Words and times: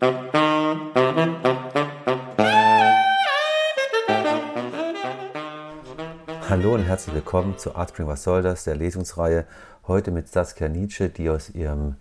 Hallo 0.00 0.12
und 6.74 6.84
herzlich 6.84 7.14
willkommen 7.14 7.58
zu 7.58 7.74
Artspring 7.76 8.06
Was 8.06 8.22
soll 8.22 8.40
das, 8.40 8.64
der 8.64 8.76
Lesungsreihe. 8.76 9.44
Heute 9.86 10.10
mit 10.10 10.28
Saskia 10.28 10.70
Nietzsche, 10.70 11.10
die 11.10 11.28
aus 11.28 11.50
ihrem 11.50 11.96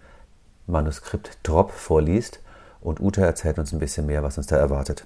Manuskript 0.66 1.40
Drop 1.44 1.72
vorliest. 1.72 2.40
Und 2.80 3.02
Uta 3.02 3.22
erzählt 3.22 3.60
uns 3.60 3.74
ein 3.74 3.79
bisschen 3.79 4.06
mehr, 4.06 4.24
was 4.24 4.38
uns 4.38 4.47
da 4.47 4.56
erwartet. 4.56 5.06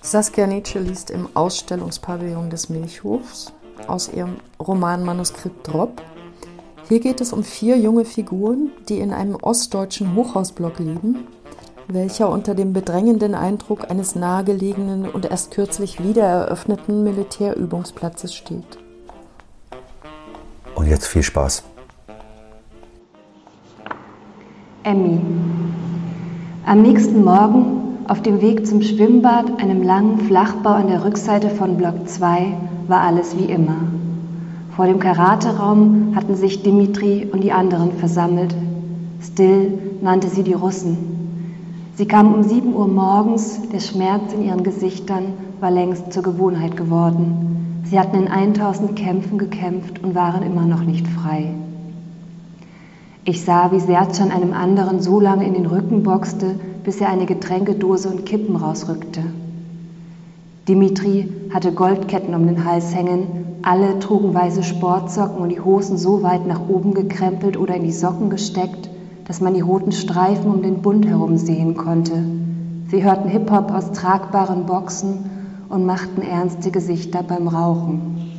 Saskia 0.00 0.46
Nietzsche 0.46 0.78
liest 0.78 1.10
im 1.10 1.28
Ausstellungspavillon 1.34 2.50
des 2.50 2.68
Milchhofs 2.68 3.52
aus 3.88 4.08
ihrem 4.08 4.36
Romanmanuskript 4.60 5.66
Drop. 5.66 6.00
Hier 6.88 7.00
geht 7.00 7.20
es 7.20 7.32
um 7.32 7.42
vier 7.42 7.76
junge 7.78 8.04
Figuren, 8.04 8.70
die 8.88 9.00
in 9.00 9.12
einem 9.12 9.34
ostdeutschen 9.34 10.14
Hochhausblock 10.14 10.78
leben 10.78 11.26
welcher 11.88 12.30
unter 12.30 12.54
dem 12.54 12.72
bedrängenden 12.72 13.34
Eindruck 13.34 13.90
eines 13.90 14.14
nahegelegenen 14.14 15.08
und 15.08 15.26
erst 15.26 15.50
kürzlich 15.50 16.02
wiedereröffneten 16.02 17.04
Militärübungsplatzes 17.04 18.34
steht. 18.34 18.78
Und 20.74 20.86
jetzt 20.86 21.06
viel 21.06 21.22
Spaß. 21.22 21.62
Emmy. 24.82 25.20
Am 26.66 26.82
nächsten 26.82 27.24
Morgen 27.24 27.98
auf 28.08 28.22
dem 28.22 28.42
Weg 28.42 28.66
zum 28.66 28.82
Schwimmbad, 28.82 29.60
einem 29.60 29.82
langen 29.82 30.20
Flachbau 30.20 30.70
an 30.70 30.88
der 30.88 31.04
Rückseite 31.04 31.48
von 31.50 31.76
Block 31.76 32.06
2, 32.06 32.56
war 32.88 33.00
alles 33.00 33.38
wie 33.38 33.44
immer. 33.44 33.76
Vor 34.76 34.86
dem 34.86 34.98
Karateraum 34.98 36.12
hatten 36.14 36.34
sich 36.34 36.62
Dimitri 36.62 37.28
und 37.32 37.42
die 37.42 37.52
anderen 37.52 37.92
versammelt. 37.92 38.54
Still 39.22 39.78
nannte 40.02 40.28
sie 40.28 40.42
die 40.42 40.52
Russen. 40.52 41.23
Sie 41.96 42.06
kamen 42.06 42.34
um 42.34 42.42
7 42.42 42.74
Uhr 42.74 42.88
morgens, 42.88 43.68
der 43.72 43.78
Schmerz 43.78 44.32
in 44.32 44.42
ihren 44.44 44.64
Gesichtern 44.64 45.26
war 45.60 45.70
längst 45.70 46.12
zur 46.12 46.24
Gewohnheit 46.24 46.76
geworden. 46.76 47.82
Sie 47.84 48.00
hatten 48.00 48.16
in 48.16 48.26
1000 48.26 48.96
Kämpfen 48.96 49.38
gekämpft 49.38 50.02
und 50.02 50.16
waren 50.16 50.42
immer 50.42 50.66
noch 50.66 50.82
nicht 50.82 51.06
frei. 51.06 51.54
Ich 53.24 53.44
sah, 53.44 53.70
wie 53.70 53.78
Sercan 53.78 54.32
einem 54.32 54.52
anderen 54.54 55.00
so 55.00 55.20
lange 55.20 55.46
in 55.46 55.54
den 55.54 55.66
Rücken 55.66 56.02
boxte, 56.02 56.56
bis 56.82 57.00
er 57.00 57.10
eine 57.10 57.26
Getränkedose 57.26 58.08
und 58.08 58.26
Kippen 58.26 58.56
rausrückte. 58.56 59.22
Dimitri 60.66 61.28
hatte 61.52 61.70
Goldketten 61.70 62.34
um 62.34 62.48
den 62.48 62.64
Hals 62.64 62.92
hängen, 62.92 63.60
alle 63.62 64.00
trugen 64.00 64.34
weiße 64.34 64.64
Sportsocken 64.64 65.40
und 65.40 65.50
die 65.50 65.60
Hosen 65.60 65.96
so 65.96 66.24
weit 66.24 66.44
nach 66.44 66.68
oben 66.68 66.92
gekrempelt 66.92 67.56
oder 67.56 67.76
in 67.76 67.84
die 67.84 67.92
Socken 67.92 68.30
gesteckt, 68.30 68.90
dass 69.26 69.40
man 69.40 69.54
die 69.54 69.60
roten 69.60 69.92
Streifen 69.92 70.50
um 70.50 70.62
den 70.62 70.82
Bund 70.82 71.06
herum 71.06 71.36
sehen 71.36 71.76
konnte. 71.76 72.24
Sie 72.88 73.02
hörten 73.02 73.28
Hip-Hop 73.28 73.72
aus 73.72 73.92
tragbaren 73.92 74.66
Boxen 74.66 75.30
und 75.68 75.86
machten 75.86 76.22
ernste 76.22 76.70
Gesichter 76.70 77.22
beim 77.22 77.48
Rauchen. 77.48 78.32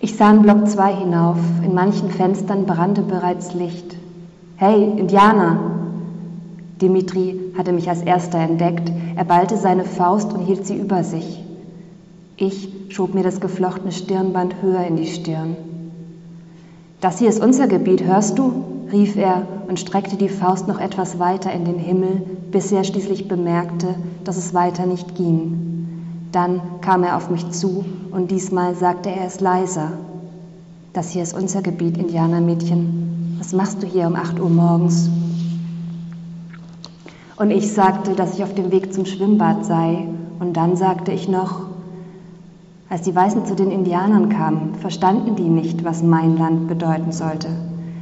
Ich 0.00 0.16
sah 0.16 0.32
in 0.32 0.42
Block 0.42 0.68
2 0.68 0.94
hinauf. 0.94 1.38
In 1.64 1.74
manchen 1.74 2.10
Fenstern 2.10 2.66
brannte 2.66 3.02
bereits 3.02 3.54
Licht. 3.54 3.96
Hey, 4.56 4.84
Indianer! 4.98 5.58
Dimitri 6.80 7.38
hatte 7.56 7.72
mich 7.72 7.88
als 7.88 8.02
erster 8.02 8.38
entdeckt. 8.38 8.90
Er 9.16 9.24
ballte 9.24 9.56
seine 9.56 9.84
Faust 9.84 10.32
und 10.32 10.40
hielt 10.40 10.66
sie 10.66 10.76
über 10.76 11.04
sich. 11.04 11.42
Ich 12.36 12.68
schob 12.88 13.14
mir 13.14 13.22
das 13.22 13.40
geflochtene 13.40 13.92
Stirnband 13.92 14.56
höher 14.60 14.84
in 14.84 14.96
die 14.96 15.06
Stirn. 15.06 15.56
Das 17.02 17.18
hier 17.18 17.28
ist 17.28 17.42
unser 17.42 17.66
Gebiet, 17.66 18.04
hörst 18.04 18.38
du? 18.38 18.52
rief 18.92 19.16
er 19.16 19.44
und 19.66 19.80
streckte 19.80 20.16
die 20.16 20.28
Faust 20.28 20.68
noch 20.68 20.78
etwas 20.78 21.18
weiter 21.18 21.52
in 21.52 21.64
den 21.64 21.78
Himmel, 21.78 22.22
bis 22.52 22.70
er 22.70 22.84
schließlich 22.84 23.26
bemerkte, 23.26 23.96
dass 24.22 24.36
es 24.36 24.54
weiter 24.54 24.86
nicht 24.86 25.16
ging. 25.16 26.28
Dann 26.30 26.60
kam 26.80 27.02
er 27.02 27.16
auf 27.16 27.28
mich 27.28 27.50
zu 27.50 27.84
und 28.12 28.30
diesmal 28.30 28.76
sagte 28.76 29.10
er 29.10 29.26
es 29.26 29.40
leiser. 29.40 29.90
Das 30.92 31.10
hier 31.10 31.24
ist 31.24 31.34
unser 31.34 31.60
Gebiet, 31.60 31.98
Indianermädchen. 31.98 33.36
Was 33.40 33.52
machst 33.52 33.82
du 33.82 33.86
hier 33.88 34.06
um 34.06 34.14
8 34.14 34.38
Uhr 34.38 34.50
morgens? 34.50 35.10
Und 37.36 37.50
ich 37.50 37.72
sagte, 37.72 38.12
dass 38.12 38.34
ich 38.34 38.44
auf 38.44 38.54
dem 38.54 38.70
Weg 38.70 38.94
zum 38.94 39.06
Schwimmbad 39.06 39.64
sei. 39.64 40.06
Und 40.38 40.56
dann 40.56 40.76
sagte 40.76 41.10
ich 41.10 41.28
noch, 41.28 41.71
als 42.92 43.00
die 43.00 43.16
Weißen 43.16 43.46
zu 43.46 43.54
den 43.54 43.70
Indianern 43.70 44.28
kamen, 44.28 44.74
verstanden 44.74 45.34
die 45.34 45.48
nicht, 45.48 45.82
was 45.82 46.02
mein 46.02 46.36
Land 46.36 46.68
bedeuten 46.68 47.10
sollte. 47.10 47.48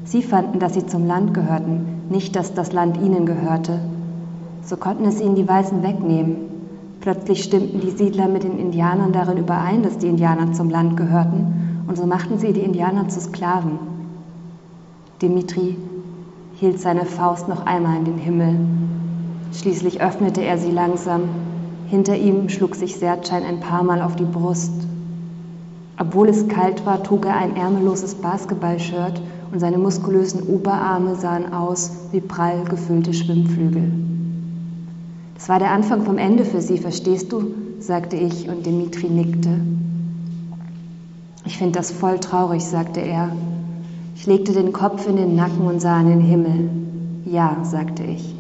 Sie 0.03 0.21
fanden, 0.21 0.59
dass 0.59 0.75
sie 0.75 0.85
zum 0.85 1.07
Land 1.07 1.33
gehörten, 1.33 2.09
nicht, 2.11 2.35
dass 2.35 2.55
das 2.55 2.73
Land 2.73 2.97
ihnen 2.97 3.25
gehörte. 3.25 3.79
So 4.65 4.77
konnten 4.77 5.05
es 5.05 5.21
ihnen 5.21 5.37
die 5.37 5.47
Weißen 5.47 5.85
wegnehmen. 5.85 6.39
Plötzlich 7.01 7.45
stimmten 7.45 7.81
die 7.81 7.93
Siedler 7.93 8.27
mit 8.27 8.43
den 8.43 8.59
Indianern 8.59 9.13
darin 9.13 9.39
überein, 9.39 9.85
dass 9.85 9.97
die 9.99 10.09
Indianer 10.09 10.53
zum 10.55 10.71
Land 10.71 10.97
gehörten, 10.97 11.85
und 11.87 11.97
so 11.97 12.05
machten 12.05 12.41
sie 12.41 12.53
die 12.53 12.63
Indianer 12.63 13.09
zu 13.09 13.21
Sklaven. 13.21 13.79
Dimitri 15.23 15.77
hielt 16.57 16.81
seine 16.81 17.05
Faust 17.05 17.47
noch 17.47 17.65
einmal 17.65 17.97
in 17.99 18.07
den 18.07 18.19
Himmel. 18.19 18.57
Schließlich 19.53 20.01
öffnete 20.01 20.43
er 20.43 20.59
sie 20.59 20.73
langsam 20.73 21.29
hinter 21.91 22.17
ihm 22.17 22.49
schlug 22.49 22.77
sich 22.77 22.97
Sertschein 22.97 23.43
ein 23.43 23.59
paar 23.59 23.83
Mal 23.83 24.01
auf 24.01 24.15
die 24.15 24.25
Brust. 24.25 24.71
Obwohl 25.99 26.29
es 26.29 26.47
kalt 26.47 26.87
war, 26.87 27.03
trug 27.03 27.27
er 27.27 27.37
ein 27.37 27.57
ärmelloses 27.57 28.15
Basketballshirt 28.15 29.21
und 29.53 29.59
seine 29.59 29.77
muskulösen 29.77 30.45
Oberarme 30.45 31.17
sahen 31.17 31.53
aus 31.53 31.91
wie 32.13 32.21
prall 32.21 32.63
gefüllte 32.63 33.13
Schwimmflügel. 33.13 33.91
Das 35.35 35.49
war 35.49 35.59
der 35.59 35.73
Anfang 35.73 36.05
vom 36.05 36.17
Ende 36.17 36.45
für 36.45 36.61
sie, 36.61 36.79
verstehst 36.79 37.33
du? 37.33 37.55
sagte 37.81 38.17
ich 38.17 38.49
und 38.49 38.65
Dimitri 38.65 39.09
nickte. 39.09 39.51
Ich 41.45 41.59
finde 41.59 41.73
das 41.73 41.91
voll 41.91 42.21
traurig, 42.21 42.65
sagte 42.65 43.01
er. 43.01 43.33
Ich 44.15 44.27
legte 44.27 44.53
den 44.53 44.73
Kopf 44.73 45.09
in 45.09 45.17
den 45.17 45.35
Nacken 45.35 45.67
und 45.67 45.81
sah 45.81 46.01
in 46.01 46.09
den 46.09 46.21
Himmel. 46.21 46.71
Ja, 47.25 47.57
sagte 47.65 48.05
ich. 48.05 48.40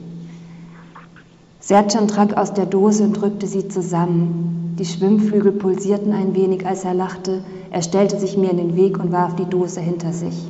Sercan 1.60 2.08
trank 2.08 2.34
aus 2.38 2.54
der 2.54 2.64
Dose 2.64 3.04
und 3.04 3.20
drückte 3.20 3.46
sie 3.46 3.68
zusammen. 3.68 4.74
Die 4.78 4.86
Schwimmflügel 4.86 5.52
pulsierten 5.52 6.14
ein 6.14 6.34
wenig, 6.34 6.66
als 6.66 6.84
er 6.84 6.94
lachte. 6.94 7.44
Er 7.70 7.82
stellte 7.82 8.18
sich 8.18 8.38
mir 8.38 8.50
in 8.50 8.56
den 8.56 8.76
Weg 8.76 8.98
und 8.98 9.12
warf 9.12 9.36
die 9.36 9.44
Dose 9.44 9.80
hinter 9.80 10.14
sich. 10.14 10.48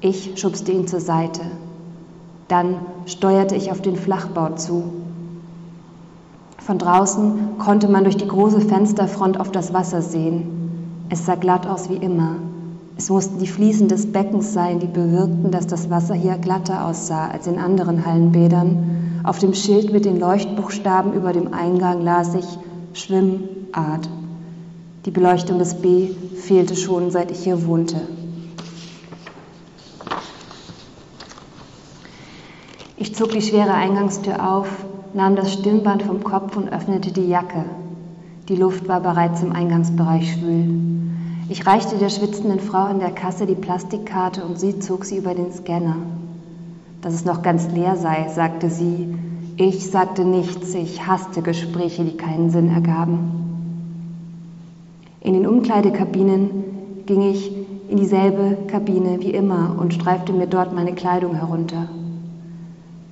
Ich 0.00 0.40
schubste 0.40 0.70
ihn 0.70 0.86
zur 0.86 1.00
Seite. 1.00 1.40
Dann 2.46 2.76
steuerte 3.06 3.56
ich 3.56 3.72
auf 3.72 3.82
den 3.82 3.96
Flachbau 3.96 4.50
zu. 4.54 4.84
Von 6.58 6.78
draußen 6.78 7.58
konnte 7.58 7.88
man 7.88 8.04
durch 8.04 8.16
die 8.16 8.28
große 8.28 8.60
Fensterfront 8.60 9.40
auf 9.40 9.50
das 9.50 9.74
Wasser 9.74 10.00
sehen. 10.00 11.06
Es 11.08 11.26
sah 11.26 11.34
glatt 11.34 11.66
aus 11.66 11.90
wie 11.90 11.96
immer. 11.96 12.36
Es 12.96 13.10
mussten 13.10 13.40
die 13.40 13.46
Fliesen 13.48 13.88
des 13.88 14.12
Beckens 14.12 14.52
sein, 14.52 14.78
die 14.78 14.86
bewirkten, 14.86 15.50
dass 15.50 15.66
das 15.66 15.90
Wasser 15.90 16.14
hier 16.14 16.38
glatter 16.38 16.86
aussah 16.86 17.28
als 17.28 17.48
in 17.48 17.58
anderen 17.58 18.06
Hallenbädern 18.06 18.97
auf 19.28 19.38
dem 19.38 19.52
Schild 19.52 19.92
mit 19.92 20.06
den 20.06 20.18
Leuchtbuchstaben 20.18 21.12
über 21.12 21.34
dem 21.34 21.52
Eingang 21.52 22.00
las 22.00 22.34
ich 22.34 22.46
Schwimmart. 22.94 24.08
Die 25.04 25.10
Beleuchtung 25.10 25.58
des 25.58 25.82
B 25.82 26.12
fehlte 26.34 26.74
schon, 26.74 27.10
seit 27.10 27.30
ich 27.30 27.40
hier 27.40 27.66
wohnte. 27.66 28.00
Ich 32.96 33.14
zog 33.14 33.28
die 33.32 33.42
schwere 33.42 33.74
Eingangstür 33.74 34.50
auf, 34.50 34.68
nahm 35.12 35.36
das 35.36 35.52
Stirnband 35.52 36.04
vom 36.04 36.24
Kopf 36.24 36.56
und 36.56 36.72
öffnete 36.72 37.12
die 37.12 37.28
Jacke. 37.28 37.66
Die 38.48 38.56
Luft 38.56 38.88
war 38.88 39.00
bereits 39.00 39.42
im 39.42 39.52
Eingangsbereich 39.52 40.32
schwül. 40.32 40.70
Ich 41.50 41.66
reichte 41.66 41.98
der 41.98 42.08
schwitzenden 42.08 42.60
Frau 42.60 42.84
an 42.84 42.98
der 42.98 43.10
Kasse 43.10 43.44
die 43.44 43.54
Plastikkarte 43.54 44.42
und 44.42 44.58
sie 44.58 44.78
zog 44.78 45.04
sie 45.04 45.18
über 45.18 45.34
den 45.34 45.52
Scanner 45.52 45.96
dass 47.00 47.14
es 47.14 47.24
noch 47.24 47.42
ganz 47.42 47.70
leer 47.70 47.96
sei, 47.96 48.28
sagte 48.28 48.70
sie. 48.70 49.14
Ich 49.56 49.90
sagte 49.90 50.24
nichts, 50.24 50.74
ich 50.74 51.06
hasste 51.06 51.42
Gespräche, 51.42 52.04
die 52.04 52.16
keinen 52.16 52.50
Sinn 52.50 52.70
ergaben. 52.70 53.48
In 55.20 55.34
den 55.34 55.46
Umkleidekabinen 55.46 57.04
ging 57.06 57.22
ich 57.22 57.52
in 57.88 57.96
dieselbe 57.96 58.56
Kabine 58.68 59.20
wie 59.20 59.30
immer 59.30 59.76
und 59.78 59.94
streifte 59.94 60.32
mir 60.32 60.46
dort 60.46 60.74
meine 60.74 60.94
Kleidung 60.94 61.34
herunter. 61.34 61.88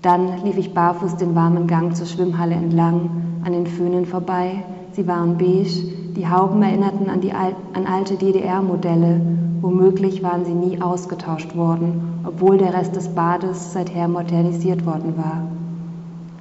Dann 0.03 0.44
lief 0.44 0.56
ich 0.56 0.73
barfuß 0.73 1.17
den 1.17 1.35
warmen 1.35 1.67
Gang 1.67 1.97
zur 1.97 2.06
Schwimmhalle 2.06 2.55
entlang, 2.55 3.11
an 3.44 3.53
den 3.53 3.67
Föhnen 3.67 4.06
vorbei. 4.06 4.62
Sie 4.96 5.06
waren 5.06 5.38
beige, 5.38 5.84
die 6.16 6.28
Hauben 6.28 6.62
erinnerten 6.62 7.08
an, 7.08 7.20
die, 7.20 7.32
an 7.32 7.87
alte 7.87 8.16
DDR-Modelle 8.16 9.20
Womöglich 9.66 10.22
waren 10.22 10.44
sie 10.44 10.52
nie 10.52 10.81
ausgetauscht 10.82 11.56
worden, 11.56 12.20
obwohl 12.25 12.58
der 12.58 12.75
Rest 12.75 12.94
des 12.94 13.08
Bades 13.08 13.72
seither 13.72 14.06
modernisiert 14.06 14.84
worden 14.84 15.16
war. 15.16 15.43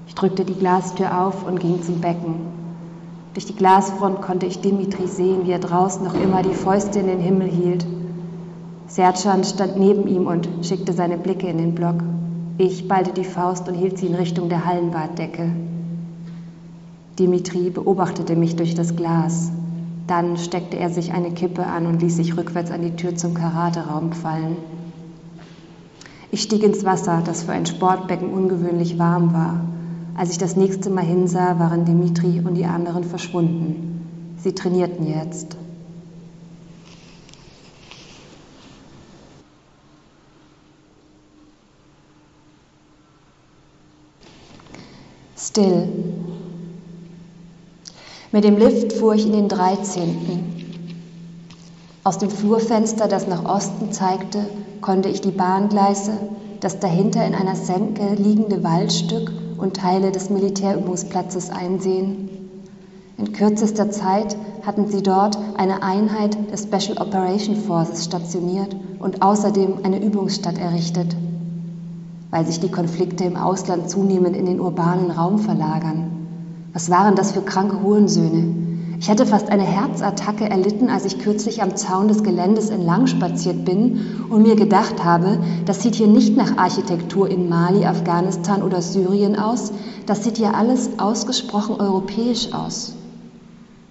Ich 0.07 0.15
drückte 0.15 0.43
die 0.43 0.53
Glastür 0.53 1.25
auf 1.25 1.47
und 1.47 1.59
ging 1.59 1.81
zum 1.81 2.01
Becken. 2.01 2.35
Durch 3.33 3.45
die 3.45 3.55
Glasfront 3.55 4.21
konnte 4.21 4.45
ich 4.45 4.61
Dimitri 4.61 5.07
sehen, 5.07 5.47
wie 5.47 5.51
er 5.51 5.59
draußen 5.59 6.03
noch 6.03 6.13
immer 6.13 6.43
die 6.43 6.53
Fäuste 6.53 6.99
in 6.99 7.07
den 7.07 7.19
Himmel 7.19 7.47
hielt. 7.47 7.85
Sercan 8.87 9.43
stand 9.43 9.79
neben 9.79 10.07
ihm 10.07 10.27
und 10.27 10.47
schickte 10.61 10.93
seine 10.93 11.17
Blicke 11.17 11.47
in 11.47 11.57
den 11.57 11.73
Block. 11.73 11.95
Ich 12.57 12.87
ballte 12.87 13.11
die 13.11 13.23
Faust 13.23 13.67
und 13.67 13.73
hielt 13.73 13.97
sie 13.97 14.07
in 14.07 14.15
Richtung 14.15 14.49
der 14.49 14.65
Hallenbaddecke. 14.65 15.49
Dimitri 17.17 17.69
beobachtete 17.69 18.35
mich 18.35 18.57
durch 18.57 18.75
das 18.75 18.95
Glas. 18.95 19.51
Dann 20.05 20.37
steckte 20.37 20.77
er 20.77 20.89
sich 20.89 21.13
eine 21.13 21.31
Kippe 21.31 21.65
an 21.65 21.87
und 21.87 22.01
ließ 22.01 22.17
sich 22.17 22.35
rückwärts 22.35 22.71
an 22.71 22.81
die 22.81 22.95
Tür 22.95 23.15
zum 23.15 23.33
Karateraum 23.33 24.11
fallen. 24.11 24.57
Ich 26.29 26.41
stieg 26.41 26.63
ins 26.63 26.83
Wasser, 26.83 27.23
das 27.25 27.43
für 27.43 27.53
ein 27.53 27.65
Sportbecken 27.65 28.29
ungewöhnlich 28.29 28.99
warm 28.99 29.33
war. 29.33 29.61
Als 30.17 30.31
ich 30.31 30.37
das 30.37 30.57
nächste 30.57 30.89
Mal 30.89 31.05
hinsah, 31.05 31.57
waren 31.57 31.85
Dimitri 31.85 32.41
und 32.45 32.55
die 32.55 32.65
anderen 32.65 33.05
verschwunden. 33.05 34.35
Sie 34.37 34.53
trainierten 34.53 35.07
jetzt. 35.07 35.55
Still. 45.37 46.24
Mit 48.35 48.43
dem 48.43 48.57
Lift 48.57 48.91
fuhr 48.91 49.15
ich 49.15 49.25
in 49.25 49.31
den 49.31 49.47
13. 49.47 50.43
Aus 52.03 52.17
dem 52.17 52.29
Flurfenster, 52.29 53.07
das 53.07 53.27
nach 53.29 53.45
Osten 53.45 53.93
zeigte, 53.93 54.39
konnte 54.81 55.07
ich 55.07 55.21
die 55.21 55.31
Bahngleise, 55.31 56.11
das 56.59 56.79
dahinter 56.79 57.25
in 57.25 57.33
einer 57.33 57.55
Senke 57.55 58.13
liegende 58.15 58.61
Waldstück 58.61 59.31
und 59.57 59.77
Teile 59.77 60.11
des 60.11 60.29
Militärübungsplatzes 60.29 61.49
einsehen. 61.49 62.27
In 63.17 63.31
kürzester 63.31 63.89
Zeit 63.89 64.35
hatten 64.65 64.87
sie 64.89 65.01
dort 65.01 65.37
eine 65.55 65.81
Einheit 65.81 66.37
des 66.51 66.63
Special 66.63 66.97
Operation 66.97 67.55
Forces 67.55 68.03
stationiert 68.03 68.75
und 68.99 69.21
außerdem 69.21 69.75
eine 69.83 70.03
Übungsstadt 70.03 70.57
errichtet, 70.57 71.15
weil 72.31 72.45
sich 72.45 72.59
die 72.59 72.69
Konflikte 72.69 73.23
im 73.23 73.37
Ausland 73.37 73.89
zunehmend 73.89 74.35
in 74.35 74.45
den 74.45 74.59
urbanen 74.59 75.11
Raum 75.11 75.39
verlagern. 75.39 76.14
Was 76.75 76.89
waren 76.89 77.15
das 77.15 77.31
für 77.31 77.41
kranke 77.41 77.81
Hurensöhne? 77.81 78.53
Ich 78.99 79.07
hätte 79.07 79.25
fast 79.25 79.49
eine 79.49 79.63
Herzattacke 79.63 80.49
erlitten, 80.49 80.89
als 80.89 81.05
ich 81.05 81.19
kürzlich 81.19 81.63
am 81.63 81.77
Zaun 81.77 82.09
des 82.09 82.21
Geländes 82.21 82.69
entlang 82.69 83.07
spaziert 83.07 83.63
bin 83.63 84.25
und 84.29 84.41
mir 84.41 84.57
gedacht 84.57 85.01
habe, 85.01 85.39
das 85.65 85.81
sieht 85.81 85.95
hier 85.95 86.07
nicht 86.07 86.35
nach 86.35 86.57
Architektur 86.57 87.29
in 87.29 87.47
Mali, 87.47 87.85
Afghanistan 87.85 88.61
oder 88.61 88.81
Syrien 88.81 89.39
aus, 89.39 89.71
das 90.05 90.25
sieht 90.25 90.35
hier 90.35 90.53
alles 90.53 90.99
ausgesprochen 90.99 91.79
europäisch 91.79 92.51
aus. 92.51 92.93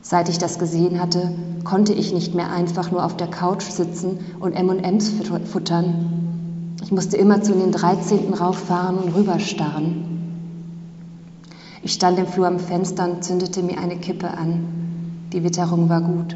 Seit 0.02 0.28
ich 0.28 0.36
das 0.36 0.58
gesehen 0.58 1.00
hatte, 1.00 1.32
konnte 1.64 1.94
ich 1.94 2.12
nicht 2.12 2.34
mehr 2.34 2.50
einfach 2.50 2.90
nur 2.90 3.02
auf 3.02 3.16
der 3.16 3.28
Couch 3.28 3.62
sitzen 3.62 4.18
und 4.40 4.52
M&Ms 4.52 5.14
futtern. 5.50 6.74
Ich 6.82 6.92
musste 6.92 7.16
immer 7.16 7.40
zu 7.40 7.54
den 7.54 7.72
13. 7.72 8.34
rauffahren 8.34 8.98
und 8.98 9.14
rüberstarren. 9.14 10.03
Ich 11.84 11.92
stand 11.92 12.18
im 12.18 12.26
Flur 12.26 12.46
am 12.46 12.58
Fenster 12.58 13.04
und 13.04 13.22
zündete 13.22 13.62
mir 13.62 13.76
eine 13.76 13.98
Kippe 13.98 14.30
an. 14.30 15.28
Die 15.34 15.44
Witterung 15.44 15.90
war 15.90 16.00
gut. 16.00 16.34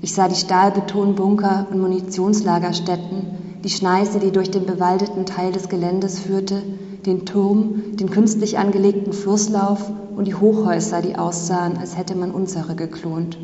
Ich 0.00 0.14
sah 0.14 0.28
die 0.28 0.36
Stahlbetonbunker 0.36 1.66
und 1.68 1.80
Munitionslagerstätten, 1.80 3.58
die 3.64 3.70
Schneise, 3.70 4.20
die 4.20 4.30
durch 4.30 4.52
den 4.52 4.64
bewaldeten 4.64 5.26
Teil 5.26 5.50
des 5.50 5.68
Geländes 5.68 6.20
führte, 6.20 6.62
den 7.04 7.26
Turm, 7.26 7.96
den 7.96 8.10
künstlich 8.10 8.56
angelegten 8.56 9.12
Flusslauf 9.12 9.90
und 10.16 10.28
die 10.28 10.36
Hochhäuser, 10.36 11.02
die 11.02 11.16
aussahen, 11.16 11.76
als 11.76 11.98
hätte 11.98 12.14
man 12.14 12.30
unsere 12.30 12.76
geklont. 12.76 13.36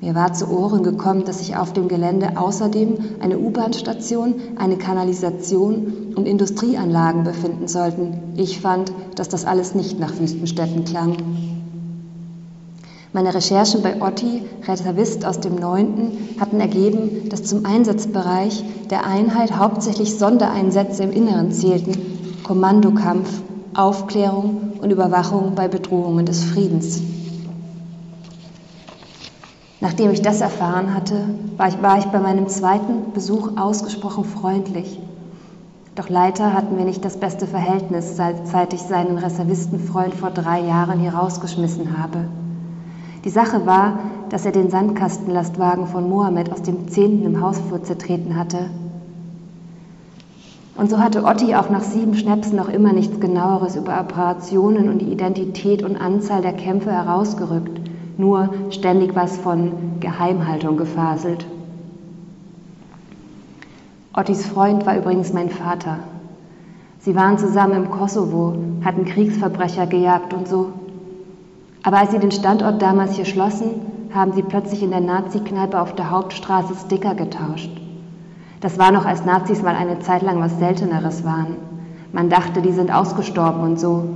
Mir 0.00 0.14
war 0.14 0.34
zu 0.34 0.50
Ohren 0.50 0.82
gekommen, 0.82 1.24
dass 1.24 1.38
sich 1.38 1.56
auf 1.56 1.72
dem 1.72 1.88
Gelände 1.88 2.36
außerdem 2.36 2.98
eine 3.20 3.38
U-Bahn-Station, 3.38 4.34
eine 4.56 4.76
Kanalisation 4.76 6.12
und 6.14 6.26
Industrieanlagen 6.26 7.24
befinden 7.24 7.66
sollten. 7.66 8.12
Ich 8.36 8.60
fand, 8.60 8.92
dass 9.14 9.28
das 9.30 9.46
alles 9.46 9.74
nicht 9.74 9.98
nach 9.98 10.18
Wüstenstädten 10.18 10.84
klang. 10.84 11.16
Meine 13.14 13.32
Recherchen 13.32 13.80
bei 13.80 14.02
Otti, 14.02 14.42
Reservist 14.68 15.24
aus 15.24 15.40
dem 15.40 15.54
9., 15.54 16.36
hatten 16.38 16.60
ergeben, 16.60 17.30
dass 17.30 17.44
zum 17.44 17.64
Einsatzbereich 17.64 18.62
der 18.90 19.06
Einheit 19.06 19.56
hauptsächlich 19.56 20.18
Sondereinsätze 20.18 21.04
im 21.04 21.12
Inneren 21.12 21.50
zählten, 21.50 21.96
Kommandokampf, 22.44 23.30
Aufklärung 23.72 24.72
und 24.82 24.90
Überwachung 24.90 25.54
bei 25.54 25.68
Bedrohungen 25.68 26.26
des 26.26 26.44
Friedens. 26.44 27.00
Nachdem 29.86 30.10
ich 30.10 30.20
das 30.20 30.40
erfahren 30.40 30.92
hatte, 30.92 31.14
war 31.56 31.68
ich, 31.68 31.80
war 31.80 31.96
ich 31.96 32.06
bei 32.06 32.18
meinem 32.18 32.48
zweiten 32.48 33.12
Besuch 33.14 33.56
ausgesprochen 33.56 34.24
freundlich. 34.24 34.98
Doch 35.94 36.08
leider 36.08 36.54
hatten 36.54 36.76
wir 36.76 36.84
nicht 36.84 37.04
das 37.04 37.18
beste 37.18 37.46
Verhältnis, 37.46 38.16
seit 38.16 38.74
ich 38.74 38.82
seinen 38.82 39.16
Reservistenfreund 39.16 40.12
vor 40.12 40.30
drei 40.30 40.58
Jahren 40.58 40.98
hier 40.98 41.14
rausgeschmissen 41.14 42.02
habe. 42.02 42.24
Die 43.24 43.30
Sache 43.30 43.64
war, 43.64 44.00
dass 44.28 44.44
er 44.44 44.50
den 44.50 44.70
Sandkastenlastwagen 44.70 45.86
von 45.86 46.08
Mohammed 46.08 46.50
aus 46.50 46.62
dem 46.62 46.88
Zehnten 46.88 47.24
im 47.24 47.40
Hausflur 47.40 47.84
zertreten 47.84 48.34
hatte. 48.34 48.68
Und 50.76 50.90
so 50.90 50.98
hatte 50.98 51.22
Otti 51.22 51.54
auch 51.54 51.70
nach 51.70 51.84
sieben 51.84 52.16
Schnäpsen 52.16 52.56
noch 52.56 52.68
immer 52.68 52.92
nichts 52.92 53.20
genaueres 53.20 53.76
über 53.76 54.00
Operationen 54.00 54.88
und 54.88 54.98
die 54.98 55.12
Identität 55.12 55.84
und 55.84 55.96
Anzahl 55.96 56.42
der 56.42 56.54
Kämpfe 56.54 56.90
herausgerückt, 56.90 57.86
nur 58.18 58.50
ständig 58.70 59.14
was 59.14 59.36
von 59.36 60.00
Geheimhaltung 60.00 60.76
gefaselt. 60.76 61.46
Ottis 64.14 64.46
Freund 64.46 64.86
war 64.86 64.96
übrigens 64.96 65.32
mein 65.32 65.50
Vater. 65.50 65.98
Sie 67.00 67.14
waren 67.14 67.38
zusammen 67.38 67.84
im 67.84 67.90
Kosovo, 67.90 68.54
hatten 68.84 69.04
Kriegsverbrecher 69.04 69.86
gejagt 69.86 70.32
und 70.32 70.48
so. 70.48 70.72
Aber 71.82 71.98
als 71.98 72.10
sie 72.10 72.18
den 72.18 72.32
Standort 72.32 72.82
damals 72.82 73.14
hier 73.14 73.26
schlossen, 73.26 73.70
haben 74.12 74.32
sie 74.32 74.42
plötzlich 74.42 74.82
in 74.82 74.90
der 74.90 75.00
Nazi-Kneipe 75.00 75.80
auf 75.80 75.94
der 75.94 76.10
Hauptstraße 76.10 76.74
Sticker 76.74 77.14
getauscht. 77.14 77.70
Das 78.60 78.78
war 78.78 78.90
noch, 78.90 79.04
als 79.04 79.24
Nazis 79.24 79.62
mal 79.62 79.76
eine 79.76 80.00
Zeit 80.00 80.22
lang 80.22 80.40
was 80.40 80.58
Selteneres 80.58 81.24
waren. 81.24 81.56
Man 82.12 82.30
dachte, 82.30 82.62
die 82.62 82.72
sind 82.72 82.90
ausgestorben 82.90 83.62
und 83.62 83.78
so. 83.78 84.08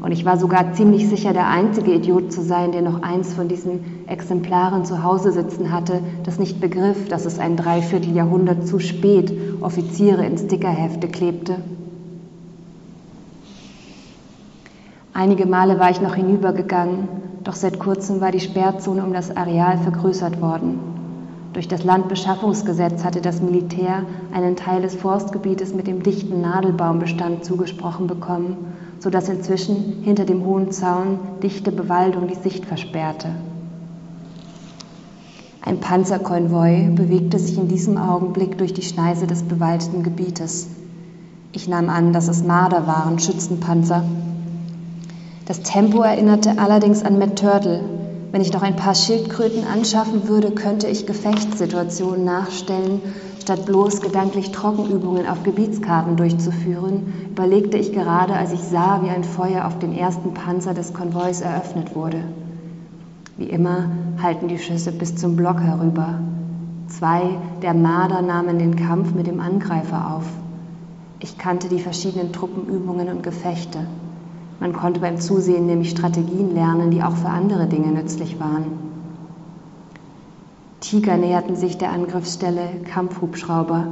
Und 0.00 0.12
ich 0.12 0.24
war 0.24 0.36
sogar 0.36 0.74
ziemlich 0.74 1.08
sicher, 1.08 1.32
der 1.32 1.48
einzige 1.48 1.94
Idiot 1.94 2.32
zu 2.32 2.42
sein, 2.42 2.72
der 2.72 2.82
noch 2.82 3.02
eins 3.02 3.32
von 3.32 3.48
diesen 3.48 4.06
Exemplaren 4.06 4.84
zu 4.84 5.02
Hause 5.02 5.32
sitzen 5.32 5.72
hatte, 5.72 6.00
das 6.24 6.38
nicht 6.38 6.60
begriff, 6.60 7.08
dass 7.08 7.24
es 7.24 7.38
ein 7.38 7.56
Dreivierteljahrhundert 7.56 8.66
zu 8.66 8.80
spät 8.80 9.32
Offiziere 9.62 10.26
in 10.26 10.36
Stickerhefte 10.36 11.08
klebte. 11.08 11.56
Einige 15.14 15.46
Male 15.46 15.78
war 15.78 15.90
ich 15.90 16.00
noch 16.00 16.16
hinübergegangen, 16.16 17.08
doch 17.44 17.54
seit 17.54 17.78
kurzem 17.78 18.20
war 18.20 18.32
die 18.32 18.40
Sperrzone 18.40 19.04
um 19.04 19.12
das 19.12 19.34
Areal 19.36 19.78
vergrößert 19.78 20.40
worden. 20.40 20.80
Durch 21.52 21.68
das 21.68 21.84
Landbeschaffungsgesetz 21.84 23.04
hatte 23.04 23.20
das 23.20 23.40
Militär 23.40 24.02
einen 24.34 24.56
Teil 24.56 24.82
des 24.82 24.96
Forstgebietes 24.96 25.72
mit 25.72 25.86
dem 25.86 26.02
dichten 26.02 26.40
Nadelbaumbestand 26.40 27.44
zugesprochen 27.44 28.08
bekommen, 28.08 28.56
sodass 29.04 29.28
inzwischen 29.28 30.02
hinter 30.02 30.24
dem 30.24 30.46
hohen 30.46 30.72
Zaun 30.72 31.18
dichte 31.42 31.70
Bewaldung 31.70 32.26
die 32.26 32.36
Sicht 32.36 32.64
versperrte. 32.64 33.28
Ein 35.60 35.80
Panzerkonvoi 35.80 36.88
bewegte 36.94 37.38
sich 37.38 37.58
in 37.58 37.68
diesem 37.68 37.98
Augenblick 37.98 38.56
durch 38.56 38.72
die 38.72 38.80
Schneise 38.80 39.26
des 39.26 39.42
bewaldeten 39.42 40.02
Gebietes. 40.02 40.68
Ich 41.52 41.68
nahm 41.68 41.90
an, 41.90 42.14
dass 42.14 42.28
es 42.28 42.44
Marder 42.44 42.86
waren, 42.86 43.18
Schützenpanzer, 43.18 44.04
das 45.44 45.60
Tempo 45.60 46.00
erinnerte 46.00 46.58
allerdings 46.58 47.04
an 47.04 47.18
Matt 47.18 47.38
Turtle. 47.38 47.84
Wenn 48.32 48.40
ich 48.40 48.54
noch 48.54 48.62
ein 48.62 48.76
paar 48.76 48.94
Schildkröten 48.94 49.66
anschaffen 49.66 50.28
würde, 50.28 50.52
könnte 50.52 50.86
ich 50.88 51.04
Gefechtssituationen 51.04 52.24
nachstellen, 52.24 53.02
statt 53.44 53.66
bloß 53.66 54.00
gedanklich 54.00 54.52
Trockenübungen 54.52 55.28
auf 55.28 55.42
Gebietskarten 55.42 56.16
durchzuführen, 56.16 57.28
überlegte 57.30 57.76
ich 57.76 57.92
gerade, 57.92 58.32
als 58.32 58.54
ich 58.54 58.60
sah, 58.60 59.02
wie 59.02 59.10
ein 59.10 59.22
Feuer 59.22 59.66
auf 59.66 59.78
den 59.78 59.92
ersten 59.92 60.32
Panzer 60.32 60.72
des 60.72 60.94
Konvois 60.94 61.42
eröffnet 61.42 61.94
wurde. 61.94 62.24
Wie 63.36 63.50
immer 63.50 63.90
halten 64.22 64.48
die 64.48 64.56
Schüsse 64.56 64.92
bis 64.92 65.16
zum 65.16 65.36
Block 65.36 65.60
herüber. 65.60 66.20
Zwei 66.88 67.36
der 67.60 67.74
Marder 67.74 68.22
nahmen 68.22 68.58
den 68.58 68.76
Kampf 68.76 69.12
mit 69.12 69.26
dem 69.26 69.40
Angreifer 69.40 70.14
auf. 70.14 70.24
Ich 71.20 71.36
kannte 71.36 71.68
die 71.68 71.80
verschiedenen 71.80 72.32
Truppenübungen 72.32 73.08
und 73.08 73.22
Gefechte. 73.22 73.80
Man 74.58 74.72
konnte 74.72 75.00
beim 75.00 75.20
Zusehen 75.20 75.66
nämlich 75.66 75.90
Strategien 75.90 76.54
lernen, 76.54 76.90
die 76.90 77.02
auch 77.02 77.16
für 77.16 77.28
andere 77.28 77.66
Dinge 77.66 77.88
nützlich 77.88 78.40
waren. 78.40 78.93
Tiger 80.84 81.16
näherten 81.16 81.56
sich 81.56 81.78
der 81.78 81.92
Angriffsstelle, 81.92 82.68
Kampfhubschrauber. 82.84 83.86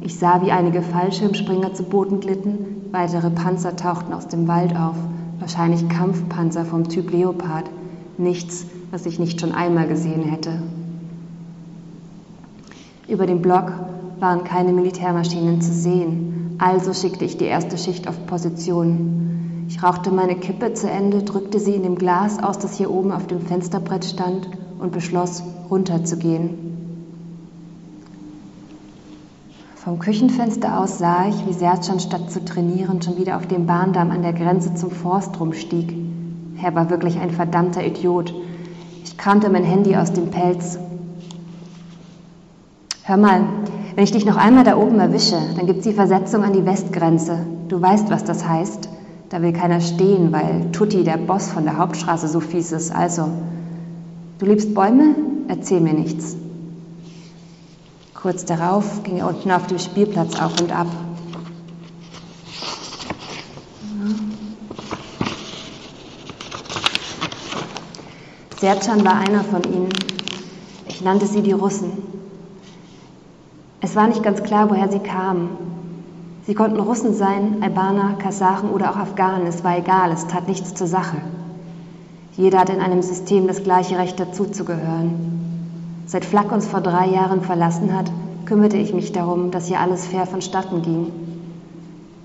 Ich 0.00 0.18
sah, 0.18 0.44
wie 0.44 0.50
einige 0.50 0.82
Fallschirmspringer 0.82 1.72
zu 1.72 1.84
Boden 1.84 2.18
glitten, 2.18 2.88
weitere 2.90 3.30
Panzer 3.30 3.76
tauchten 3.76 4.12
aus 4.12 4.26
dem 4.26 4.48
Wald 4.48 4.74
auf, 4.74 4.96
wahrscheinlich 5.38 5.88
Kampfpanzer 5.88 6.64
vom 6.64 6.88
Typ 6.88 7.12
Leopard, 7.12 7.70
nichts, 8.18 8.66
was 8.90 9.06
ich 9.06 9.20
nicht 9.20 9.40
schon 9.40 9.52
einmal 9.52 9.86
gesehen 9.86 10.24
hätte. 10.24 10.62
Über 13.06 13.26
dem 13.26 13.40
Block 13.40 13.72
waren 14.18 14.42
keine 14.42 14.72
Militärmaschinen 14.72 15.60
zu 15.60 15.72
sehen, 15.72 16.56
Also 16.58 16.92
schickte 16.92 17.24
ich 17.24 17.36
die 17.36 17.44
erste 17.44 17.78
Schicht 17.78 18.08
auf 18.08 18.26
Position. 18.26 19.66
Ich 19.68 19.80
rauchte 19.80 20.10
meine 20.10 20.34
Kippe 20.34 20.74
zu 20.74 20.90
Ende, 20.90 21.22
drückte 21.22 21.60
sie 21.60 21.74
in 21.74 21.84
dem 21.84 21.94
Glas 21.94 22.42
aus, 22.42 22.58
das 22.58 22.76
hier 22.76 22.90
oben 22.90 23.12
auf 23.12 23.28
dem 23.28 23.42
Fensterbrett 23.42 24.04
stand, 24.04 24.48
und 24.78 24.92
beschloss, 24.92 25.42
runterzugehen. 25.70 26.66
Vom 29.76 29.98
Küchenfenster 30.00 30.80
aus 30.80 30.98
sah 30.98 31.28
ich, 31.28 31.46
wie 31.46 31.52
Sercan 31.52 32.00
statt 32.00 32.30
zu 32.30 32.44
trainieren 32.44 33.00
schon 33.02 33.18
wieder 33.18 33.36
auf 33.36 33.46
dem 33.46 33.66
Bahndamm 33.66 34.10
an 34.10 34.22
der 34.22 34.32
Grenze 34.32 34.74
zum 34.74 34.90
Forst 34.90 35.38
rumstieg. 35.38 35.94
Er 36.60 36.74
war 36.74 36.90
wirklich 36.90 37.18
ein 37.18 37.30
verdammter 37.30 37.86
Idiot. 37.86 38.34
Ich 39.04 39.16
kramte 39.16 39.48
mein 39.48 39.62
Handy 39.62 39.94
aus 39.94 40.12
dem 40.12 40.30
Pelz. 40.30 40.78
Hör 43.04 43.16
mal, 43.16 43.42
wenn 43.94 44.02
ich 44.02 44.10
dich 44.10 44.26
noch 44.26 44.36
einmal 44.36 44.64
da 44.64 44.76
oben 44.76 44.98
erwische, 44.98 45.38
dann 45.56 45.66
gibt's 45.66 45.84
die 45.84 45.92
Versetzung 45.92 46.42
an 46.42 46.52
die 46.52 46.66
Westgrenze. 46.66 47.46
Du 47.68 47.80
weißt, 47.80 48.10
was 48.10 48.24
das 48.24 48.48
heißt. 48.48 48.88
Da 49.28 49.40
will 49.42 49.52
keiner 49.52 49.80
stehen, 49.80 50.32
weil 50.32 50.70
Tutti, 50.72 51.04
der 51.04 51.16
Boss 51.16 51.50
von 51.50 51.64
der 51.64 51.78
Hauptstraße, 51.78 52.26
so 52.26 52.40
fies 52.40 52.72
ist. 52.72 52.94
Also, 52.94 53.28
du 54.38 54.46
liebst 54.46 54.74
Bäume? 54.74 55.14
Erzähl 55.48 55.80
mir 55.80 55.94
nichts. 55.94 56.36
Kurz 58.14 58.44
darauf 58.44 59.02
ging 59.04 59.18
er 59.18 59.28
unten 59.28 59.50
auf 59.50 59.66
dem 59.66 59.78
Spielplatz 59.78 60.40
auf 60.40 60.60
und 60.60 60.72
ab. 60.72 60.88
Sercan 68.58 69.04
war 69.04 69.18
einer 69.18 69.44
von 69.44 69.62
ihnen. 69.64 69.90
Ich 70.88 71.02
nannte 71.02 71.26
sie 71.26 71.42
die 71.42 71.52
Russen. 71.52 71.92
Es 73.80 73.94
war 73.94 74.08
nicht 74.08 74.22
ganz 74.22 74.42
klar, 74.42 74.70
woher 74.70 74.90
sie 74.90 74.98
kamen. 74.98 75.50
Sie 76.46 76.54
konnten 76.54 76.80
Russen 76.80 77.12
sein, 77.14 77.58
Albaner, 77.60 78.14
Kasachen 78.14 78.70
oder 78.70 78.90
auch 78.90 78.96
Afghanen. 78.96 79.46
Es 79.46 79.62
war 79.62 79.78
egal, 79.78 80.10
es 80.10 80.26
tat 80.26 80.48
nichts 80.48 80.74
zur 80.74 80.86
Sache. 80.86 81.16
Jeder 82.36 82.58
hat 82.58 82.70
in 82.70 82.80
einem 82.80 83.00
System 83.00 83.46
das 83.46 83.62
gleiche 83.62 83.98
Recht 83.98 84.20
dazuzugehören. 84.20 85.36
Seit 86.06 86.24
Flack 86.24 86.52
uns 86.52 86.66
vor 86.66 86.82
drei 86.82 87.08
Jahren 87.08 87.40
verlassen 87.40 87.96
hat, 87.96 88.10
kümmerte 88.44 88.76
ich 88.76 88.92
mich 88.92 89.12
darum, 89.12 89.50
dass 89.50 89.66
hier 89.66 89.80
alles 89.80 90.06
fair 90.06 90.26
vonstatten 90.26 90.82
ging. 90.82 91.12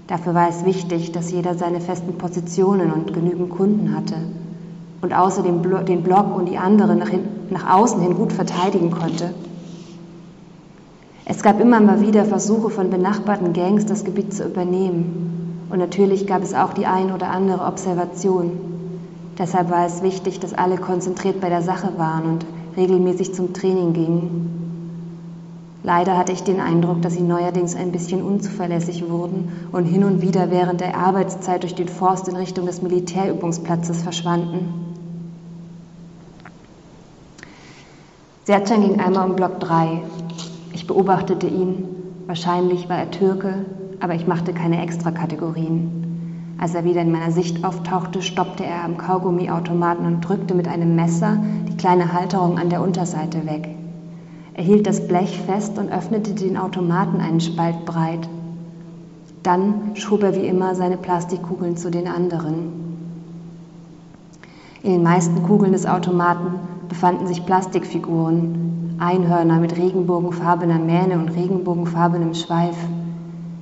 Dafür 0.08 0.34
war 0.34 0.50
es 0.50 0.66
wichtig, 0.66 1.14
dass 1.14 1.32
jeder 1.32 1.56
seine 1.56 1.80
festen 1.80 2.18
Positionen 2.18 2.92
und 2.92 3.14
genügend 3.14 3.52
Kunden 3.52 3.96
hatte 3.96 4.16
und 5.02 5.14
außerdem 5.14 5.64
den 5.86 6.04
Block 6.04 6.36
und 6.36 6.50
die 6.50 6.58
anderen 6.58 7.00
nach, 7.00 7.10
hin, 7.10 7.22
nach 7.50 7.74
außen 7.74 8.02
hin 8.02 8.16
gut 8.16 8.34
verteidigen 8.34 8.92
konnte. 8.92 9.34
Es 11.24 11.42
gab 11.42 11.62
immer 11.62 11.80
mal 11.80 12.02
wieder 12.02 12.26
Versuche 12.26 12.70
von 12.70 12.90
benachbarten 12.90 13.54
Gangs, 13.54 13.86
das 13.86 14.04
Gebiet 14.04 14.34
zu 14.34 14.44
übernehmen. 14.44 15.68
Und 15.70 15.80
natürlich 15.80 16.28
gab 16.28 16.44
es 16.44 16.54
auch 16.54 16.74
die 16.74 16.86
ein 16.86 17.14
oder 17.14 17.30
andere 17.30 17.64
Observation. 17.64 18.71
Deshalb 19.38 19.70
war 19.70 19.86
es 19.86 20.04
wichtig, 20.04 20.40
dass 20.40 20.54
alle 20.54 20.78
konzentriert 20.78 21.42
bei 21.42 21.50
der 21.50 21.62
Sache 21.62 21.98
waren 21.98 22.26
und 22.26 22.46
regelmäßig 22.78 23.34
zum 23.34 23.54
Training 23.54 23.94
gingen. 23.94 24.62
Leider 25.84 26.16
hatte 26.16 26.32
ich 26.32 26.44
den 26.44 26.60
Eindruck, 26.60 27.02
dass 27.02 27.14
sie 27.14 27.22
neuerdings 27.22 27.76
ein 27.76 27.92
bisschen 27.92 28.22
unzuverlässig 28.22 29.10
wurden 29.10 29.52
und 29.72 29.86
hin 29.86 30.04
und 30.04 30.22
wieder 30.22 30.52
während 30.52 30.80
der 30.80 30.96
Arbeitszeit 30.96 31.64
durch 31.64 31.74
den 31.74 31.88
Forst 31.88 32.28
in 32.28 32.36
Richtung 32.36 32.68
des 32.68 32.84
Militärübungsplatzes 32.84 34.04
verschwanden. 34.04 34.92
Sercan 38.46 38.82
ging 38.82 39.00
einmal 39.00 39.30
um 39.30 39.36
Block 39.36 39.60
3. 39.60 40.02
Ich 40.74 40.86
beobachtete 40.86 41.48
ihn. 41.48 41.86
Wahrscheinlich 42.28 42.88
war 42.90 42.98
er 42.98 43.12
Türke, 43.12 43.66
aber 44.00 44.14
ich 44.14 44.28
machte 44.28 44.54
keine 44.54 44.82
Extrakategorien. 44.84 46.01
Als 46.62 46.76
er 46.76 46.86
wieder 46.86 47.02
in 47.02 47.12
meiner 47.12 47.32
Sicht 47.32 47.66
auftauchte, 47.66 48.22
stoppte 48.22 48.64
er 48.64 48.84
am 48.84 48.96
Kaugummiautomaten 48.96 50.06
und 50.06 50.22
drückte 50.22 50.54
mit 50.54 50.68
einem 50.68 50.96
Messer 50.96 51.40
die 51.68 51.76
kleine 51.76 52.14
Halterung 52.14 52.60
an 52.60 52.70
der 52.70 52.84
Unterseite 52.84 53.48
weg. 53.48 53.68
Er 54.54 54.64
hielt 54.64 54.86
das 54.86 55.08
Blech 55.08 55.42
fest 55.42 55.80
und 55.80 55.92
öffnete 55.92 56.36
den 56.36 56.58
Automaten 56.58 57.20
einen 57.20 57.40
Spalt 57.40 57.84
breit. 57.86 58.30
Dann 59.42 59.96
schob 59.96 60.22
er 60.22 60.36
wie 60.36 60.46
immer 60.46 60.76
seine 60.76 60.98
Plastikkugeln 60.98 61.78
zu 61.78 61.90
den 61.90 62.08
anderen. 62.08 62.56
In 64.84 64.92
den 64.92 65.04
meisten 65.04 65.42
Kugeln 65.42 65.72
des 65.72 65.88
Automaten 65.88 66.60
befanden 66.90 67.26
sich 67.26 67.44
Plastikfiguren, 67.44 68.98
Einhörner 69.00 69.60
mit 69.60 69.76
regenbogenfarbener 69.78 70.78
Mähne 70.78 71.18
und 71.18 71.30
regenbogenfarbenem 71.30 72.36
Schweif, 72.36 72.78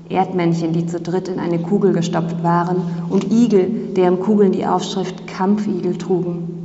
Erdmännchen, 0.10 0.74
die 0.74 0.88
zu 0.88 1.00
dritt 1.00 1.28
in 1.28 1.40
eine 1.40 1.60
Kugel 1.60 1.94
gestopft 1.94 2.44
waren, 2.44 2.82
und 3.10 3.32
Igel, 3.32 3.94
deren 3.96 4.20
Kugeln 4.20 4.52
die 4.52 4.66
Aufschrift 4.66 5.28
Kampfigel 5.28 5.98
trugen. 5.98 6.60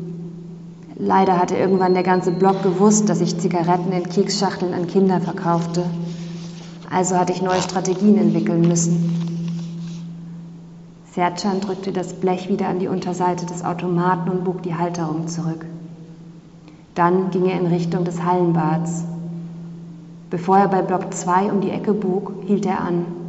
Leider 0.96 1.38
hatte 1.38 1.56
irgendwann 1.56 1.94
der 1.94 2.04
ganze 2.04 2.30
Block 2.30 2.62
gewusst, 2.62 3.08
dass 3.08 3.20
ich 3.20 3.38
Zigaretten 3.38 3.92
in 3.92 4.08
Keksschachteln 4.08 4.72
an 4.72 4.86
Kinder 4.86 5.20
verkaufte. 5.20 5.84
Also 6.90 7.16
hatte 7.16 7.32
ich 7.32 7.42
neue 7.42 7.60
Strategien 7.60 8.16
entwickeln 8.16 8.62
müssen. 8.62 9.10
Sercan 11.12 11.60
drückte 11.60 11.92
das 11.92 12.14
Blech 12.14 12.48
wieder 12.48 12.68
an 12.68 12.78
die 12.78 12.88
Unterseite 12.88 13.46
des 13.46 13.64
Automaten 13.64 14.30
und 14.30 14.44
bog 14.44 14.62
die 14.62 14.74
Halterung 14.74 15.28
zurück. 15.28 15.66
Dann 16.94 17.30
ging 17.30 17.46
er 17.46 17.58
in 17.58 17.66
Richtung 17.66 18.04
des 18.04 18.22
Hallenbads. 18.24 19.04
Bevor 20.30 20.58
er 20.58 20.68
bei 20.68 20.82
Block 20.82 21.12
2 21.12 21.52
um 21.52 21.60
die 21.60 21.70
Ecke 21.70 21.92
bog, 21.92 22.32
hielt 22.46 22.66
er 22.66 22.80
an. 22.80 23.23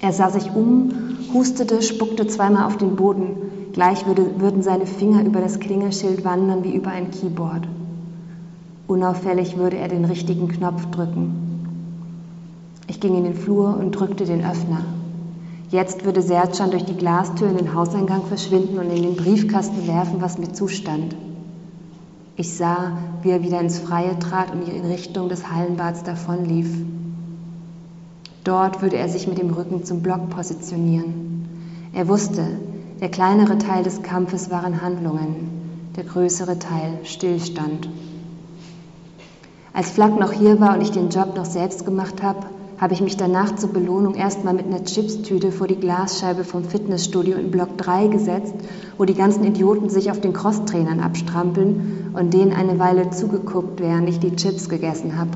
Er 0.00 0.12
sah 0.12 0.30
sich 0.30 0.54
um, 0.54 0.92
hustete, 1.32 1.82
spuckte 1.82 2.26
zweimal 2.26 2.66
auf 2.66 2.76
den 2.76 2.96
Boden, 2.96 3.48
Gleich 3.78 4.06
würde, 4.06 4.40
würden 4.40 4.62
seine 4.62 4.86
Finger 4.86 5.24
über 5.24 5.40
das 5.40 5.60
Klingelschild 5.60 6.24
wandern 6.24 6.64
wie 6.64 6.74
über 6.74 6.90
ein 6.90 7.12
Keyboard. 7.12 7.68
Unauffällig 8.88 9.56
würde 9.56 9.76
er 9.76 9.86
den 9.86 10.04
richtigen 10.04 10.48
Knopf 10.48 10.86
drücken. 10.86 11.34
Ich 12.88 12.98
ging 12.98 13.16
in 13.16 13.22
den 13.22 13.36
Flur 13.36 13.76
und 13.76 13.92
drückte 13.92 14.24
den 14.24 14.44
Öffner. 14.44 14.84
Jetzt 15.70 16.04
würde 16.04 16.22
Sercan 16.22 16.72
durch 16.72 16.86
die 16.86 16.96
Glastür 16.96 17.50
in 17.50 17.58
den 17.58 17.72
Hauseingang 17.72 18.24
verschwinden 18.24 18.78
und 18.78 18.90
in 18.90 19.02
den 19.02 19.14
Briefkasten 19.14 19.86
werfen, 19.86 20.20
was 20.20 20.38
mir 20.38 20.52
zustand. 20.52 21.14
Ich 22.34 22.56
sah, 22.56 22.98
wie 23.22 23.30
er 23.30 23.44
wieder 23.44 23.60
ins 23.60 23.78
Freie 23.78 24.18
trat 24.18 24.50
und 24.52 24.66
in 24.66 24.86
Richtung 24.86 25.28
des 25.28 25.52
Hallenbads 25.52 26.02
davonlief. 26.02 26.68
Dort 28.44 28.82
würde 28.82 28.96
er 28.96 29.08
sich 29.08 29.26
mit 29.26 29.38
dem 29.38 29.50
Rücken 29.50 29.84
zum 29.84 30.02
Block 30.02 30.30
positionieren. 30.30 31.48
Er 31.92 32.08
wusste, 32.08 32.44
der 33.00 33.10
kleinere 33.10 33.58
Teil 33.58 33.82
des 33.82 34.02
Kampfes 34.02 34.50
waren 34.50 34.82
Handlungen, 34.82 35.90
der 35.96 36.04
größere 36.04 36.58
Teil 36.58 36.98
Stillstand. 37.04 37.88
Als 39.72 39.90
Flack 39.90 40.18
noch 40.18 40.32
hier 40.32 40.60
war 40.60 40.74
und 40.74 40.80
ich 40.80 40.90
den 40.90 41.10
Job 41.10 41.36
noch 41.36 41.44
selbst 41.44 41.84
gemacht 41.84 42.22
habe, 42.22 42.46
habe 42.78 42.94
ich 42.94 43.00
mich 43.00 43.16
danach 43.16 43.56
zur 43.56 43.72
Belohnung 43.72 44.14
erstmal 44.14 44.54
mit 44.54 44.66
einer 44.66 44.84
Chipstüte 44.84 45.50
vor 45.50 45.66
die 45.66 45.76
Glasscheibe 45.76 46.44
vom 46.44 46.64
Fitnessstudio 46.64 47.36
in 47.36 47.50
Block 47.50 47.76
3 47.76 48.06
gesetzt, 48.06 48.54
wo 48.96 49.04
die 49.04 49.14
ganzen 49.14 49.44
Idioten 49.44 49.88
sich 49.88 50.10
auf 50.10 50.20
den 50.20 50.32
Crosstrainern 50.32 51.00
abstrampeln 51.00 52.12
und 52.14 52.34
denen 52.34 52.52
eine 52.52 52.78
Weile 52.78 53.10
zugeguckt, 53.10 53.80
während 53.80 54.08
ich 54.08 54.20
die 54.20 54.36
Chips 54.36 54.68
gegessen 54.68 55.18
habe. 55.18 55.30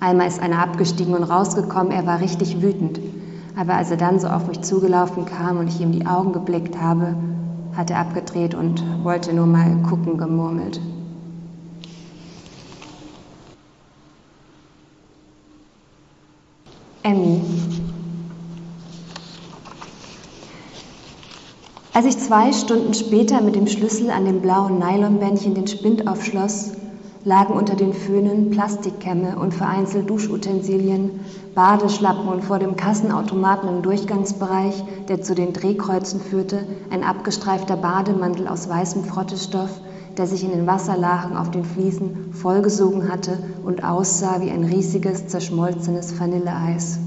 Einmal 0.00 0.28
ist 0.28 0.40
einer 0.40 0.58
abgestiegen 0.58 1.14
und 1.14 1.22
rausgekommen, 1.22 1.90
er 1.90 2.06
war 2.06 2.20
richtig 2.20 2.60
wütend. 2.60 3.00
Aber 3.58 3.74
als 3.74 3.90
er 3.90 3.96
dann 3.96 4.20
so 4.20 4.28
auf 4.28 4.46
mich 4.46 4.60
zugelaufen 4.60 5.24
kam 5.24 5.58
und 5.58 5.68
ich 5.68 5.80
ihm 5.80 5.92
die 5.92 6.06
Augen 6.06 6.32
geblickt 6.32 6.78
habe, 6.78 7.14
hat 7.74 7.90
er 7.90 7.98
abgedreht 8.00 8.54
und 8.54 8.82
wollte 9.04 9.32
nur 9.32 9.46
mal 9.46 9.76
gucken 9.88 10.18
gemurmelt. 10.18 10.80
Emmy. 17.02 17.40
Als 21.94 22.04
ich 22.04 22.18
zwei 22.18 22.52
Stunden 22.52 22.92
später 22.92 23.40
mit 23.40 23.54
dem 23.54 23.66
Schlüssel 23.66 24.10
an 24.10 24.26
dem 24.26 24.42
blauen 24.42 24.78
Nylonbändchen 24.78 25.54
den 25.54 25.66
Spind 25.66 26.06
aufschloss, 26.06 26.72
lagen 27.26 27.54
unter 27.54 27.74
den 27.74 27.92
Föhnen 27.92 28.50
Plastikkämme 28.50 29.36
und 29.36 29.52
vereinzelt 29.52 30.08
Duschutensilien, 30.08 31.10
Badeschlappen 31.56 32.28
und 32.28 32.44
vor 32.44 32.60
dem 32.60 32.76
Kassenautomaten 32.76 33.68
im 33.68 33.82
Durchgangsbereich, 33.82 34.84
der 35.08 35.22
zu 35.22 35.34
den 35.34 35.52
Drehkreuzen 35.52 36.20
führte, 36.20 36.64
ein 36.88 37.02
abgestreifter 37.02 37.76
Bademantel 37.76 38.46
aus 38.46 38.68
weißem 38.68 39.02
Frottestoff, 39.02 39.70
der 40.16 40.28
sich 40.28 40.44
in 40.44 40.50
den 40.50 40.68
Wasserlachen 40.68 41.36
auf 41.36 41.50
den 41.50 41.64
Fliesen 41.64 42.32
vollgesogen 42.32 43.10
hatte 43.10 43.36
und 43.64 43.82
aussah 43.82 44.40
wie 44.40 44.50
ein 44.50 44.62
riesiges, 44.62 45.26
zerschmolzenes 45.26 46.20
Vanilleeis. 46.20 47.00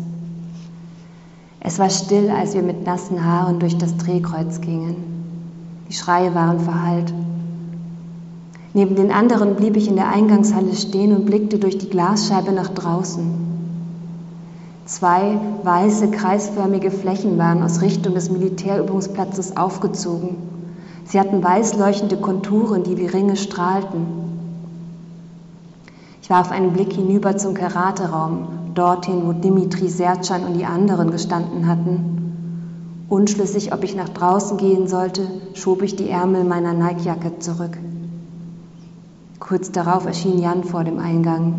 Es 1.62 1.80
war 1.80 1.90
still, 1.90 2.30
als 2.30 2.56
wir 2.56 2.62
mit 2.62 2.86
nassen 2.86 3.24
Haaren 3.24 3.60
durch 3.60 3.78
das 3.78 3.96
Drehkreuz 3.96 4.60
gingen. 4.60 4.98
Die 5.88 5.94
Schreie 5.94 6.36
waren 6.36 6.60
verhallt. 6.60 7.14
Neben 8.74 8.96
den 8.96 9.12
anderen 9.12 9.56
blieb 9.56 9.76
ich 9.78 9.88
in 9.88 9.96
der 9.96 10.10
Eingangshalle 10.10 10.76
stehen 10.76 11.16
und 11.16 11.26
blickte 11.26 11.58
durch 11.58 11.78
die 11.78 11.90
Glasscheibe 11.90 12.52
nach 12.52 12.70
draußen. 12.70 13.50
Zwei 14.86 15.40
weiße, 15.64 16.10
kreisförmige 16.12 16.92
Flächen 16.92 17.38
waren 17.38 17.64
aus 17.64 17.82
Richtung 17.82 18.14
des 18.14 18.30
Militärübungsplatzes 18.30 19.58
aufgezogen. 19.58 20.36
Sie 21.06 21.20
hatten 21.20 21.44
weiß 21.44 21.78
leuchtende 21.78 22.18
Konturen, 22.18 22.84
die 22.84 22.98
wie 22.98 23.08
Ringe 23.08 23.36
strahlten. 23.36 24.06
Ich 26.22 26.30
warf 26.30 26.52
einen 26.52 26.74
Blick 26.74 26.94
hinüber 26.94 27.38
zum 27.38 27.56
Karateraum, 27.56 28.48
dorthin, 28.76 29.26
wo 29.26 29.34
Dimitri 29.34 29.90
Sertschan 29.90 30.44
und 30.44 30.54
die 30.54 30.66
anderen 30.66 31.10
gestanden 31.10 31.68
hatten. 31.68 33.06
Unschlüssig, 33.10 33.74
ob 33.74 33.84
ich 33.84 33.96
nach 33.96 34.10
draußen 34.10 34.58
gehen 34.58 34.88
sollte, 34.88 35.28
schob 35.56 35.82
ich 35.82 35.96
die 35.96 36.10
Ärmel 36.10 36.44
meiner 36.44 36.74
Nike-Jacke 36.74 37.40
zurück. 37.40 37.78
Kurz 39.50 39.72
darauf 39.72 40.06
erschien 40.06 40.38
Jan 40.38 40.64
vor 40.64 40.84
dem 40.84 41.00
Eingang. 41.00 41.56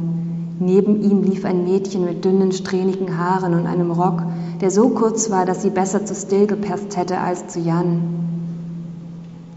Neben 0.61 1.03
ihm 1.03 1.25
lief 1.25 1.45
ein 1.45 1.65
Mädchen 1.65 2.05
mit 2.05 2.25
dünnen, 2.25 2.53
strähnigen 2.53 3.19
Haaren 3.19 3.53
und 3.53 3.67
einem 3.67 3.91
Rock, 3.91 4.23
der 4.61 4.71
so 4.71 4.91
kurz 4.91 5.29
war, 5.29 5.45
dass 5.45 5.63
sie 5.63 5.71
besser 5.71 6.07
zu 6.07 6.15
Still 6.15 6.47
gepasst 6.47 6.97
hätte 6.97 7.19
als 7.19 7.49
zu 7.49 7.59
Jan. 7.59 8.01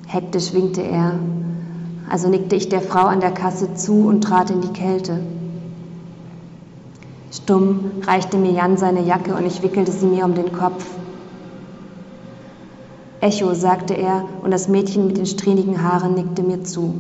Hektisch 0.07 0.51
winkte 0.51 0.81
er, 0.81 1.19
also 2.09 2.27
nickte 2.27 2.55
ich 2.55 2.69
der 2.69 2.81
Frau 2.81 3.05
an 3.05 3.19
der 3.19 3.29
Kasse 3.29 3.75
zu 3.75 4.07
und 4.07 4.23
trat 4.23 4.49
in 4.49 4.61
die 4.61 4.73
Kälte. 4.73 5.19
Stumm 7.31 7.91
reichte 8.07 8.39
mir 8.39 8.53
Jan 8.53 8.77
seine 8.77 9.03
Jacke 9.03 9.35
und 9.35 9.45
ich 9.45 9.61
wickelte 9.61 9.91
sie 9.91 10.07
mir 10.07 10.25
um 10.25 10.33
den 10.33 10.51
Kopf. 10.53 10.87
Echo, 13.21 13.53
sagte 13.53 13.93
er, 13.93 14.25
und 14.41 14.49
das 14.49 14.69
Mädchen 14.69 15.05
mit 15.05 15.17
den 15.17 15.27
strähnigen 15.27 15.83
Haaren 15.83 16.15
nickte 16.15 16.41
mir 16.41 16.63
zu. 16.63 16.95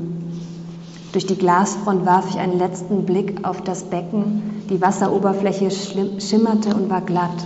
Durch 1.13 1.27
die 1.27 1.37
Glasfront 1.37 2.07
warf 2.07 2.27
ich 2.31 2.39
einen 2.39 2.57
letzten 2.57 3.05
Blick 3.05 3.45
auf 3.45 3.61
das 3.61 3.83
Becken. 3.83 4.65
Die 4.71 4.81
Wasseroberfläche 4.81 5.69
schimmerte 5.69 6.73
und 6.73 6.89
war 6.89 7.01
glatt. 7.01 7.45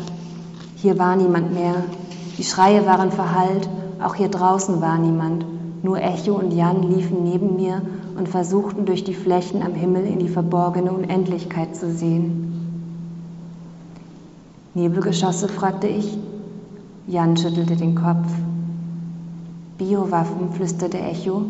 Hier 0.78 0.98
war 0.98 1.18
niemand 1.18 1.54
mehr. 1.54 1.76
Die 2.38 2.46
Schreie 2.46 2.86
waren 2.86 3.12
verhallt. 3.12 3.68
Auch 4.02 4.16
hier 4.16 4.30
draußen 4.30 4.80
war 4.80 4.98
niemand. 4.98 5.46
Nur 5.84 6.02
Echo 6.02 6.32
und 6.32 6.54
Jan 6.54 6.82
liefen 6.84 7.26
neben 7.26 7.58
mir 7.58 7.82
und 8.18 8.30
versuchten 8.30 8.86
durch 8.86 9.04
die 9.04 9.14
Flächen 9.14 9.62
am 9.62 9.76
Himmel 9.76 10.06
in 10.06 10.20
die 10.20 10.30
verborgene 10.30 10.94
Unendlichkeit 10.94 11.76
zu 11.76 11.92
sehen. 11.92 12.48
Nebelgeschosse? 14.76 15.50
fragte 15.50 15.88
ich. 15.88 16.18
Jan 17.06 17.36
schüttelte 17.36 17.76
den 17.76 17.96
Kopf. 17.96 18.28
Biowaffen, 19.78 20.54
flüsterte 20.54 21.00
Echo. 21.00 21.44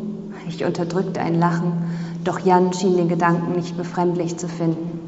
Ich 0.47 0.63
unterdrückte 0.63 1.19
ein 1.19 1.35
Lachen, 1.39 1.73
doch 2.27 2.39
Jan 2.39 2.73
schien 2.73 2.97
den 2.97 3.07
Gedanken 3.07 3.53
nicht 3.53 3.77
befremdlich 3.77 4.37
zu 4.37 4.47
finden. 4.47 4.99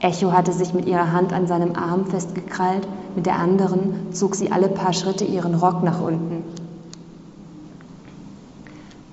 Echo 0.00 0.32
hatte 0.32 0.52
sich 0.52 0.72
mit 0.72 0.86
ihrer 0.86 1.12
Hand 1.12 1.32
an 1.32 1.46
seinem 1.46 1.74
Arm 1.76 2.06
festgekrallt, 2.06 2.88
mit 3.16 3.26
der 3.26 3.36
anderen 3.36 4.12
zog 4.12 4.34
sie 4.34 4.50
alle 4.50 4.68
paar 4.68 4.92
Schritte 4.92 5.24
ihren 5.24 5.54
Rock 5.54 5.82
nach 5.82 6.00
unten. 6.00 6.44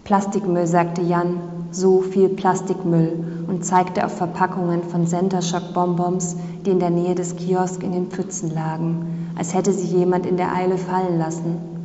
Plastikmüll, 0.06 0.68
sagte 0.68 1.01
Jan, 1.01 1.42
so 1.72 2.01
viel 2.01 2.30
Plastikmüll 2.30 3.44
und 3.48 3.66
zeigte 3.66 4.06
auf 4.06 4.16
Verpackungen 4.16 4.84
von 4.84 5.06
Center 5.06 5.42
Shock 5.42 5.74
Bonbons, 5.74 6.38
die 6.66 6.70
in 6.70 6.80
der 6.80 6.92
Nähe 6.92 7.16
des 7.16 7.36
Kiosks 7.36 7.84
in 7.84 7.92
den 7.92 8.08
Pfützen 8.08 8.54
lagen, 8.54 9.34
als 9.38 9.54
hätte 9.54 9.74
sie 9.74 9.98
jemand 9.98 10.25
in 10.25 10.38
der 10.38 10.54
Eile 10.56 10.77
fallen 10.77 11.20
lassen. 11.20 11.76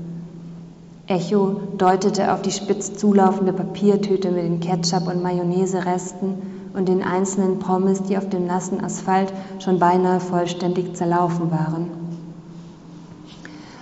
Echo 1.12 1.60
deutete 1.76 2.32
auf 2.32 2.40
die 2.40 2.50
spitz 2.50 2.94
zulaufende 2.94 3.52
Papiertüte 3.52 4.30
mit 4.30 4.44
den 4.44 4.60
Ketchup- 4.60 5.08
und 5.08 5.22
Mayonnaise-Resten 5.22 6.70
und 6.72 6.88
den 6.88 7.02
einzelnen 7.02 7.58
Pommes, 7.58 8.02
die 8.02 8.16
auf 8.16 8.30
dem 8.30 8.46
nassen 8.46 8.82
Asphalt 8.82 9.30
schon 9.58 9.78
beinahe 9.78 10.20
vollständig 10.20 10.94
zerlaufen 10.94 11.50
waren. 11.50 11.90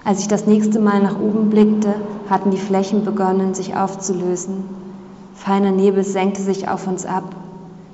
Als 0.04 0.18
ich 0.18 0.26
das 0.26 0.48
nächste 0.48 0.80
Mal 0.80 1.00
nach 1.00 1.20
oben 1.20 1.50
blickte, 1.50 1.94
hatten 2.28 2.50
die 2.50 2.56
Flächen 2.56 3.04
begonnen, 3.04 3.54
sich 3.54 3.76
aufzulösen. 3.76 4.64
Feiner 5.34 5.70
Nebel 5.70 6.02
senkte 6.02 6.42
sich 6.42 6.68
auf 6.68 6.88
uns 6.88 7.06
ab. 7.06 7.36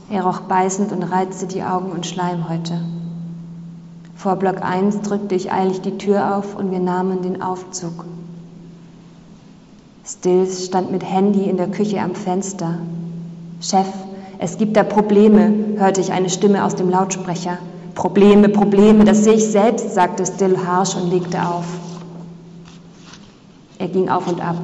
Er 0.09 0.25
roch 0.25 0.41
beißend 0.41 0.93
und 0.93 1.03
reizte 1.03 1.47
die 1.47 1.63
Augen 1.63 1.93
und 1.93 2.07
Schleimhäute. 2.07 2.81
Vor 4.15 4.37
Block 4.37 4.63
1 4.63 5.03
drückte 5.03 5.35
ich 5.35 5.53
eilig 5.53 5.83
die 5.83 5.99
Tür 5.99 6.39
auf 6.39 6.57
und 6.57 6.71
wir 6.71 6.81
nahmen 6.81 7.21
den 7.21 7.43
Aufzug. 7.43 8.07
Stills 10.09 10.67
stand 10.67 10.93
mit 10.93 11.03
Handy 11.03 11.51
in 11.51 11.57
der 11.57 11.67
Küche 11.67 12.01
am 12.01 12.15
Fenster. 12.15 12.79
Chef, 13.61 13.89
es 14.39 14.57
gibt 14.57 14.77
da 14.77 14.85
Probleme, 14.85 15.53
hörte 15.79 16.01
ich 16.01 16.13
eine 16.13 16.31
Stimme 16.31 16.65
aus 16.65 16.77
dem 16.77 16.89
Lautsprecher. 16.89 17.59
Probleme, 17.97 18.49
Probleme, 18.49 19.05
das 19.05 19.25
sehe 19.25 19.33
ich 19.33 19.49
selbst, 19.49 19.95
sagte 19.95 20.25
Still 20.25 20.65
harsch 20.65 20.95
und 20.95 21.11
legte 21.11 21.45
auf. 21.45 21.65
Er 23.81 23.89
ging 23.89 24.09
auf 24.09 24.29
und 24.29 24.41
ab. 24.41 24.57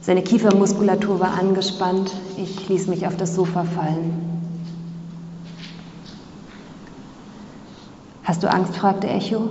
Seine 0.00 0.22
Kiefermuskulatur 0.22 1.18
war 1.18 1.36
angespannt. 1.36 2.12
Ich 2.36 2.68
ließ 2.68 2.86
mich 2.86 3.08
auf 3.08 3.16
das 3.16 3.34
Sofa 3.34 3.64
fallen. 3.64 4.12
Hast 8.22 8.44
du 8.44 8.50
Angst? 8.50 8.76
fragte 8.76 9.08
Echo. 9.08 9.48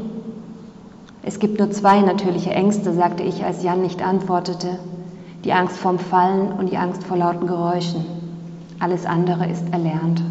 Es 1.24 1.40
gibt 1.40 1.60
nur 1.60 1.70
zwei 1.72 2.02
natürliche 2.02 2.52
Ängste, 2.52 2.94
sagte 2.94 3.24
ich, 3.24 3.44
als 3.44 3.64
Jan 3.64 3.82
nicht 3.82 4.02
antwortete. 4.02 4.80
Die 5.44 5.54
Angst 5.54 5.78
vorm 5.78 6.00
Fallen 6.00 6.52
und 6.52 6.72
die 6.72 6.78
Angst 6.78 7.04
vor 7.04 7.18
lauten 7.18 7.48
Geräuschen. 7.48 8.06
Alles 8.80 9.06
andere 9.06 9.50
ist 9.50 9.72
erlernt. 9.72 10.22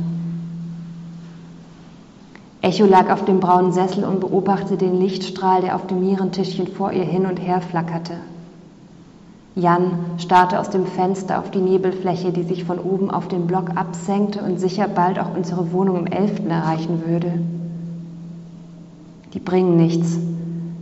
Echo 2.61 2.87
lag 2.87 3.11
auf 3.11 3.25
dem 3.25 3.41
braunen 3.41 3.73
Sessel 3.73 4.05
und 4.05 4.21
beobachtete 4.21 4.79
den 4.79 4.99
Lichtstrahl, 4.99 5.61
der 5.61 5.77
auf 5.77 5.87
dem 5.87 6.01
Mierentischchen 6.01 6.67
vor 6.67 6.93
ihr 6.93 7.05
hin 7.05 7.27
und 7.27 7.37
her 7.37 7.61
flackerte. 7.61 8.15
Jan 9.55 9.93
starrte 10.19 10.59
aus 10.59 10.71
dem 10.71 10.87
Fenster 10.87 11.39
auf 11.39 11.51
die 11.51 11.61
Nebelfläche, 11.61 12.33
die 12.33 12.45
sich 12.45 12.65
von 12.65 12.79
oben 12.79 13.11
auf 13.11 13.29
den 13.29 13.47
Block 13.47 13.77
absenkte 13.77 14.41
und 14.41 14.59
sicher 14.59 14.89
bald 14.89 15.19
auch 15.19 15.35
unsere 15.35 15.73
Wohnung 15.73 15.99
im 15.99 16.07
Elften 16.07 16.51
erreichen 16.51 17.03
würde. 17.07 17.33
Die 19.35 19.41
bringen 19.41 19.77
nichts, 19.77 20.19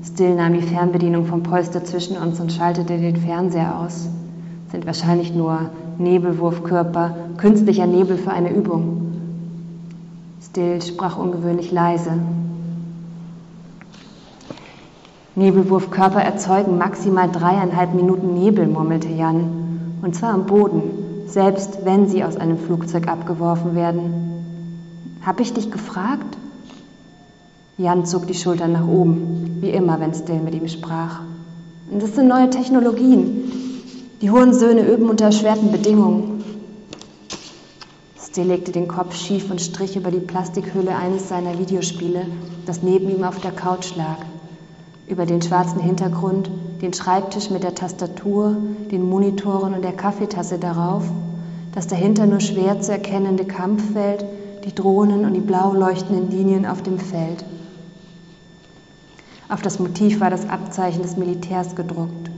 Still 0.06 0.36
nahm 0.36 0.52
die 0.52 0.62
Fernbedienung 0.62 1.26
vom 1.26 1.42
Polster 1.42 1.84
zwischen 1.84 2.16
uns 2.16 2.38
und 2.38 2.52
schaltete 2.52 2.96
den 2.96 3.16
Fernseher 3.16 3.80
aus. 3.80 4.08
Sind 4.70 4.86
wahrscheinlich 4.86 5.34
nur 5.34 5.70
Nebelwurfkörper, 5.98 7.16
künstlicher 7.38 7.86
Nebel 7.86 8.16
für 8.16 8.30
eine 8.30 8.52
Übung. 8.54 9.14
Still 10.40 10.80
sprach 10.80 11.18
ungewöhnlich 11.18 11.72
leise. 11.72 12.12
Nebelwurfkörper 15.34 16.22
erzeugen 16.22 16.78
maximal 16.78 17.28
dreieinhalb 17.28 17.92
Minuten 17.92 18.34
Nebel, 18.34 18.68
murmelte 18.68 19.08
Jan. 19.08 19.98
Und 20.02 20.14
zwar 20.14 20.32
am 20.32 20.46
Boden, 20.46 20.82
selbst 21.26 21.84
wenn 21.84 22.08
sie 22.08 22.22
aus 22.22 22.36
einem 22.36 22.58
Flugzeug 22.58 23.08
abgeworfen 23.08 23.74
werden. 23.74 25.16
Hab 25.26 25.40
ich 25.40 25.52
dich 25.52 25.72
gefragt? 25.72 26.38
Jan 27.78 28.06
zog 28.06 28.26
die 28.26 28.34
Schultern 28.34 28.72
nach 28.72 28.88
oben, 28.88 29.58
wie 29.60 29.68
immer, 29.68 30.00
wenn 30.00 30.14
Still 30.14 30.40
mit 30.40 30.54
ihm 30.54 30.66
sprach. 30.66 31.20
Und 31.90 32.02
das 32.02 32.14
sind 32.14 32.26
neue 32.26 32.48
Technologien. 32.48 33.50
Die 34.22 34.30
hohen 34.30 34.54
Söhne 34.54 34.90
üben 34.90 35.10
unter 35.10 35.26
erschwerten 35.26 35.70
Bedingungen. 35.70 36.42
Still 38.18 38.46
legte 38.46 38.72
den 38.72 38.88
Kopf 38.88 39.14
schief 39.14 39.50
und 39.50 39.60
strich 39.60 39.94
über 39.94 40.10
die 40.10 40.20
Plastikhülle 40.20 40.96
eines 40.96 41.28
seiner 41.28 41.58
Videospiele, 41.58 42.24
das 42.64 42.82
neben 42.82 43.10
ihm 43.10 43.24
auf 43.24 43.40
der 43.40 43.52
Couch 43.52 43.94
lag. 43.94 44.24
Über 45.06 45.26
den 45.26 45.42
schwarzen 45.42 45.80
Hintergrund, 45.80 46.50
den 46.80 46.94
Schreibtisch 46.94 47.50
mit 47.50 47.62
der 47.62 47.74
Tastatur, 47.74 48.56
den 48.90 49.06
Monitoren 49.06 49.74
und 49.74 49.84
der 49.84 49.92
Kaffeetasse 49.92 50.58
darauf, 50.58 51.04
das 51.74 51.86
dahinter 51.86 52.24
nur 52.24 52.40
schwer 52.40 52.80
zu 52.80 52.92
erkennende 52.92 53.44
Kampffeld, 53.44 54.24
die 54.64 54.74
Drohnen 54.74 55.26
und 55.26 55.34
die 55.34 55.40
blau 55.40 55.74
leuchtenden 55.74 56.30
Linien 56.30 56.64
auf 56.64 56.82
dem 56.82 56.98
Feld. 56.98 57.44
Auf 59.48 59.62
das 59.62 59.78
Motiv 59.78 60.20
war 60.20 60.30
das 60.30 60.48
Abzeichen 60.48 61.02
des 61.02 61.16
Militärs 61.16 61.76
gedruckt. 61.76 62.30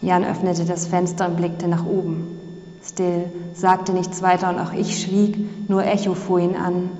Jan 0.00 0.24
öffnete 0.24 0.64
das 0.64 0.86
Fenster 0.86 1.28
und 1.28 1.36
blickte 1.36 1.68
nach 1.68 1.84
oben. 1.84 2.38
Still 2.82 3.30
sagte 3.54 3.92
nichts 3.92 4.22
weiter 4.22 4.48
und 4.48 4.58
auch 4.58 4.72
ich 4.72 5.02
schwieg, 5.02 5.68
nur 5.68 5.84
Echo 5.84 6.14
fuhr 6.14 6.38
ihn 6.38 6.54
an. 6.54 6.90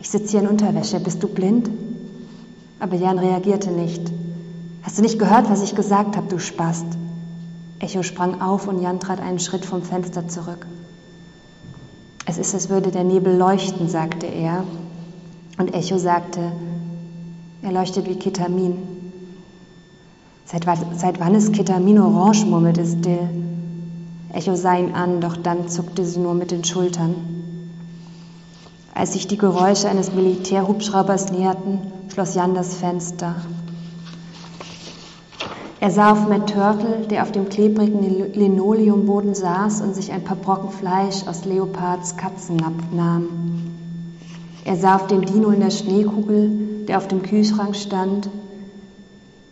Ich 0.00 0.08
sitze 0.08 0.30
hier 0.32 0.40
in 0.40 0.48
Unterwäsche, 0.48 1.00
bist 1.00 1.22
du 1.22 1.28
blind? 1.28 1.68
Aber 2.80 2.96
Jan 2.96 3.18
reagierte 3.18 3.70
nicht. 3.70 4.02
Hast 4.82 4.96
du 4.96 5.02
nicht 5.02 5.18
gehört, 5.18 5.50
was 5.50 5.62
ich 5.62 5.74
gesagt 5.74 6.16
habe, 6.16 6.28
du 6.28 6.38
Spast? 6.38 6.86
Echo 7.80 8.02
sprang 8.02 8.40
auf 8.40 8.68
und 8.68 8.80
Jan 8.80 9.00
trat 9.00 9.20
einen 9.20 9.38
Schritt 9.38 9.64
vom 9.64 9.82
Fenster 9.82 10.28
zurück. 10.28 10.66
Es 12.24 12.38
ist, 12.38 12.54
als 12.54 12.68
würde 12.68 12.90
der 12.90 13.04
Nebel 13.04 13.36
leuchten, 13.36 13.88
sagte 13.88 14.26
er 14.26 14.64
und 15.58 15.74
Echo 15.74 15.98
sagte, 15.98 16.52
er 17.62 17.72
leuchtet 17.72 18.08
wie 18.08 18.16
Ketamin. 18.16 18.76
Seit, 20.44 20.64
seit 20.96 21.20
wann 21.20 21.34
ist 21.34 21.52
Ketamin 21.52 21.98
orange, 21.98 22.46
murmelte 22.46 22.86
Still. 22.86 23.28
Echo 24.32 24.54
sah 24.54 24.76
ihn 24.76 24.94
an, 24.94 25.20
doch 25.20 25.36
dann 25.36 25.68
zuckte 25.68 26.04
sie 26.04 26.20
nur 26.20 26.34
mit 26.34 26.52
den 26.52 26.64
Schultern. 26.64 27.14
Als 28.94 29.12
sich 29.12 29.26
die 29.26 29.36
Geräusche 29.36 29.88
eines 29.88 30.12
Militärhubschraubers 30.12 31.32
näherten, 31.32 31.80
schloss 32.12 32.34
Jan 32.34 32.54
das 32.54 32.74
Fenster. 32.74 33.34
Er 35.80 35.90
sah 35.90 36.12
auf 36.12 36.28
Matt 36.28 36.50
Turtle, 36.52 37.06
der 37.08 37.22
auf 37.22 37.30
dem 37.30 37.48
klebrigen 37.48 38.00
Linoleumboden 38.32 39.34
saß 39.34 39.80
und 39.82 39.94
sich 39.94 40.12
ein 40.12 40.24
paar 40.24 40.36
Brocken 40.36 40.70
Fleisch 40.70 41.26
aus 41.26 41.44
Leopards 41.44 42.16
Katzennapf 42.16 42.82
nahm. 42.92 43.67
Er 44.68 44.76
sah 44.76 44.96
auf 44.96 45.06
den 45.06 45.22
Dino 45.22 45.48
in 45.48 45.60
der 45.60 45.70
Schneekugel, 45.70 46.84
der 46.86 46.98
auf 46.98 47.08
dem 47.08 47.22
Kühlschrank 47.22 47.74
stand. 47.74 48.28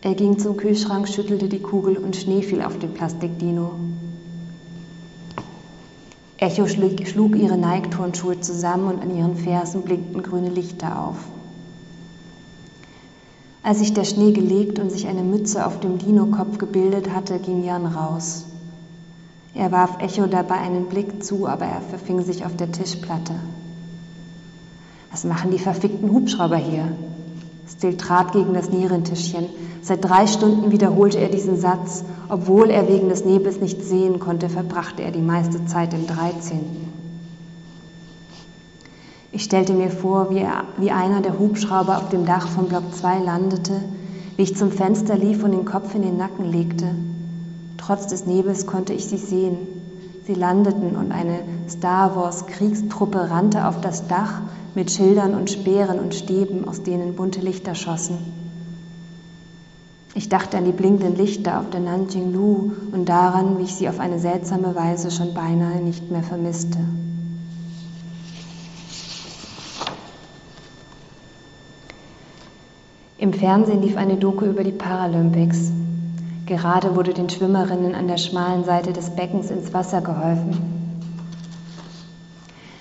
Er 0.01 0.13
ging 0.13 0.37
zum 0.37 0.57
Kühlschrank, 0.57 1.07
schüttelte 1.09 1.49
die 1.49 1.57
Kugel 1.59 1.97
und 1.97 2.15
Schnee 2.15 2.43
fiel 2.43 2.61
auf 2.61 2.77
den 2.77 2.93
Plastikdino. 2.93 3.71
Echo 6.37 6.67
schlug 6.67 7.35
ihre 7.35 7.57
Neigturnschuhe 7.57 8.41
zusammen 8.41 8.89
und 8.89 9.01
an 9.01 9.17
ihren 9.17 9.35
Fersen 9.35 9.81
blinkten 9.81 10.21
grüne 10.21 10.49
Lichter 10.49 11.01
auf. 11.01 11.17
Als 13.63 13.79
sich 13.79 13.95
der 13.95 14.03
Schnee 14.03 14.33
gelegt 14.33 14.77
und 14.77 14.91
sich 14.91 15.07
eine 15.07 15.23
Mütze 15.23 15.65
auf 15.65 15.79
dem 15.79 15.97
Dino-Kopf 15.97 16.59
gebildet 16.59 17.09
hatte, 17.11 17.39
ging 17.39 17.63
Jan 17.63 17.87
raus. 17.87 18.45
Er 19.55 19.71
warf 19.71 19.99
Echo 19.99 20.27
dabei 20.27 20.57
einen 20.57 20.85
Blick 20.85 21.23
zu, 21.23 21.47
aber 21.47 21.65
er 21.65 21.81
verfing 21.81 22.21
sich 22.21 22.45
auf 22.45 22.55
der 22.55 22.71
Tischplatte. 22.71 23.33
Was 25.17 25.23
machen 25.23 25.49
die 25.49 25.57
verfickten 25.57 26.11
Hubschrauber 26.11 26.57
hier? 26.57 26.91
Still 27.67 27.97
trat 27.97 28.33
gegen 28.33 28.53
das 28.53 28.69
Nierentischchen. 28.69 29.47
Seit 29.81 30.05
drei 30.05 30.27
Stunden 30.27 30.69
wiederholte 30.69 31.17
er 31.17 31.29
diesen 31.29 31.59
Satz. 31.59 32.03
Obwohl 32.29 32.69
er 32.69 32.87
wegen 32.87 33.09
des 33.09 33.25
Nebels 33.25 33.59
nicht 33.59 33.83
sehen 33.83 34.19
konnte, 34.19 34.47
verbrachte 34.47 35.01
er 35.01 35.09
die 35.09 35.23
meiste 35.23 35.65
Zeit 35.65 35.95
im 35.95 36.05
13. 36.05 36.59
Ich 39.31 39.43
stellte 39.43 39.73
mir 39.73 39.89
vor, 39.89 40.29
wie, 40.29 40.37
er, 40.37 40.65
wie 40.77 40.91
einer 40.91 41.21
der 41.21 41.39
Hubschrauber 41.39 41.97
auf 41.97 42.09
dem 42.09 42.27
Dach 42.27 42.47
von 42.47 42.67
Block 42.67 42.93
2 42.93 43.17
landete, 43.17 43.81
wie 44.35 44.43
ich 44.43 44.55
zum 44.55 44.69
Fenster 44.69 45.17
lief 45.17 45.43
und 45.43 45.51
den 45.51 45.65
Kopf 45.65 45.95
in 45.95 46.03
den 46.03 46.17
Nacken 46.17 46.45
legte. 46.45 46.93
Trotz 47.77 48.05
des 48.05 48.27
Nebels 48.27 48.67
konnte 48.67 48.93
ich 48.93 49.07
sie 49.07 49.17
sehen. 49.17 49.76
Sie 50.27 50.33
landeten 50.33 50.97
und 50.97 51.13
eine 51.13 51.39
Star 51.69 52.17
Wars 52.17 52.47
Kriegstruppe 52.47 53.31
rannte 53.31 53.65
auf 53.65 53.79
das 53.79 54.09
Dach 54.09 54.41
mit 54.75 54.91
Schildern 54.91 55.33
und 55.33 55.49
Speeren 55.49 55.99
und 55.99 56.13
Stäben, 56.13 56.67
aus 56.67 56.83
denen 56.83 57.15
bunte 57.15 57.39
Lichter 57.39 57.75
schossen. 57.75 58.17
Ich 60.15 60.27
dachte 60.27 60.57
an 60.57 60.65
die 60.65 60.73
blinkenden 60.73 61.15
Lichter 61.15 61.61
auf 61.61 61.69
der 61.69 61.79
Nanjing 61.79 62.33
Lu 62.33 62.73
und 62.91 63.07
daran, 63.07 63.57
wie 63.57 63.63
ich 63.63 63.75
sie 63.75 63.87
auf 63.87 64.01
eine 64.01 64.19
seltsame 64.19 64.75
Weise 64.75 65.11
schon 65.11 65.33
beinahe 65.33 65.79
nicht 65.79 66.11
mehr 66.11 66.23
vermisste. 66.23 66.79
Im 73.17 73.31
Fernsehen 73.31 73.81
lief 73.81 73.95
eine 73.95 74.17
Doku 74.17 74.43
über 74.43 74.65
die 74.65 74.73
Paralympics. 74.73 75.71
Gerade 76.47 76.95
wurde 76.95 77.13
den 77.13 77.29
Schwimmerinnen 77.29 77.93
an 77.93 78.07
der 78.07 78.15
schmalen 78.15 78.63
Seite 78.63 78.93
des 78.93 79.09
Beckens 79.09 79.51
ins 79.51 79.73
Wasser 79.73 79.99
geholfen. 79.99 81.01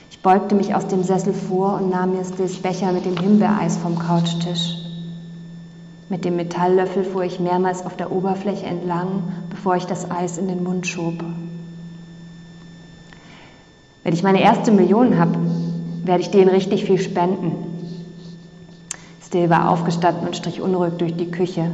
Ich 0.09 0.23
beugte 0.23 0.55
mich 0.55 0.73
aus 0.73 0.87
dem 0.87 1.03
Sessel 1.03 1.35
vor 1.35 1.75
und 1.75 1.91
nahm 1.91 2.13
mir 2.13 2.25
Stills 2.25 2.63
Becher 2.63 2.93
mit 2.93 3.05
dem 3.05 3.17
Himbeereis 3.17 3.77
vom 3.77 3.99
Couchtisch. 3.99 4.77
Mit 6.09 6.25
dem 6.25 6.37
Metalllöffel 6.37 7.03
fuhr 7.03 7.25
ich 7.25 7.41
mehrmals 7.41 7.85
auf 7.85 7.97
der 7.97 8.13
Oberfläche 8.13 8.67
entlang, 8.67 9.25
bevor 9.51 9.75
ich 9.75 9.87
das 9.87 10.09
Eis 10.13 10.39
in 10.39 10.47
den 10.47 10.63
Mund 10.63 10.87
schob. 10.87 11.25
Wenn 14.05 14.15
ich 14.15 14.23
meine 14.23 14.43
erste 14.43 14.71
Million 14.71 15.19
habe, 15.19 15.37
werde 16.05 16.21
ich 16.21 16.31
denen 16.31 16.51
richtig 16.51 16.85
viel 16.85 17.01
spenden. 17.01 17.57
Still 19.25 19.51
war 19.51 19.71
aufgestanden 19.71 20.25
und 20.25 20.37
strich 20.37 20.61
unruhig 20.61 20.93
durch 20.99 21.17
die 21.17 21.33
Küche. 21.33 21.69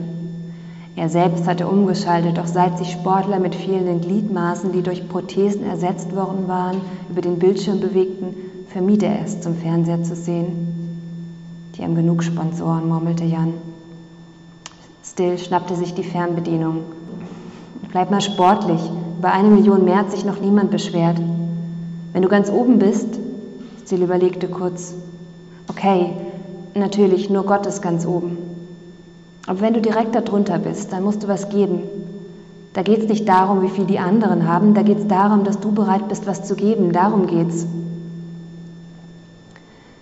Er 0.95 1.09
selbst 1.09 1.47
hatte 1.47 1.69
umgeschaltet, 1.69 2.37
doch 2.37 2.47
seit 2.47 2.79
sich 2.79 2.93
Sportler 2.93 3.39
mit 3.39 3.55
fehlenden 3.55 4.01
Gliedmaßen, 4.01 4.73
die 4.73 4.83
durch 4.83 5.09
Prothesen 5.09 5.65
ersetzt 5.65 6.15
worden 6.15 6.49
waren, 6.49 6.81
über 7.11 7.23
den 7.23 7.39
Bildschirm 7.39 7.81
bewegten, 7.81 8.35
vermied 8.69 9.03
er 9.03 9.23
es, 9.25 9.41
zum 9.41 9.55
Fernseher 9.57 10.03
zu 10.03 10.15
sehen. 10.15 11.71
Die 11.75 11.83
haben 11.83 11.95
genug 11.95 12.23
Sponsoren, 12.23 12.89
murmelte 12.89 13.25
Jan. 13.25 13.55
Still 15.03 15.39
schnappte 15.39 15.77
sich 15.77 15.95
die 15.95 16.05
Fernbedienung. 16.05 16.83
Bleib 17.91 18.11
mal 18.11 18.21
sportlich. 18.21 18.81
Über 19.19 19.33
eine 19.33 19.49
Million 19.49 19.85
mehr 19.85 19.99
hat 19.99 20.11
sich 20.11 20.25
noch 20.25 20.41
niemand 20.41 20.71
beschwert. 20.71 21.19
Wenn 22.13 22.23
du 22.23 22.29
ganz 22.29 22.51
oben 22.51 22.79
bist, 22.79 23.19
Still 23.93 24.05
überlegte 24.05 24.49
kurz. 24.49 24.95
Okay, 25.69 26.15
natürlich 26.75 27.29
nur 27.29 27.45
Gott 27.45 27.67
ist 27.67 27.83
ganz 27.83 28.07
oben. 28.07 28.39
Aber 29.47 29.61
wenn 29.61 29.75
du 29.75 29.81
direkt 29.81 30.15
darunter 30.15 30.59
bist, 30.59 30.93
dann 30.93 31.03
musst 31.03 31.23
du 31.23 31.29
was 31.29 31.49
geben. 31.49 31.83
Da 32.75 32.83
geht 32.83 33.01
es 33.01 33.09
nicht 33.09 33.29
darum, 33.29 33.63
wie 33.63 33.69
viel 33.69 33.85
die 33.85 33.99
anderen 33.99 34.49
haben, 34.49 34.75
da 34.75 34.83
geht 34.83 34.99
es 34.99 35.07
darum, 35.07 35.45
dass 35.45 35.61
du 35.61 35.73
bereit 35.73 36.09
bist, 36.09 36.27
was 36.27 36.45
zu 36.45 36.55
geben. 36.55 36.93
Darum 36.93 37.27
geht's. 37.27 37.67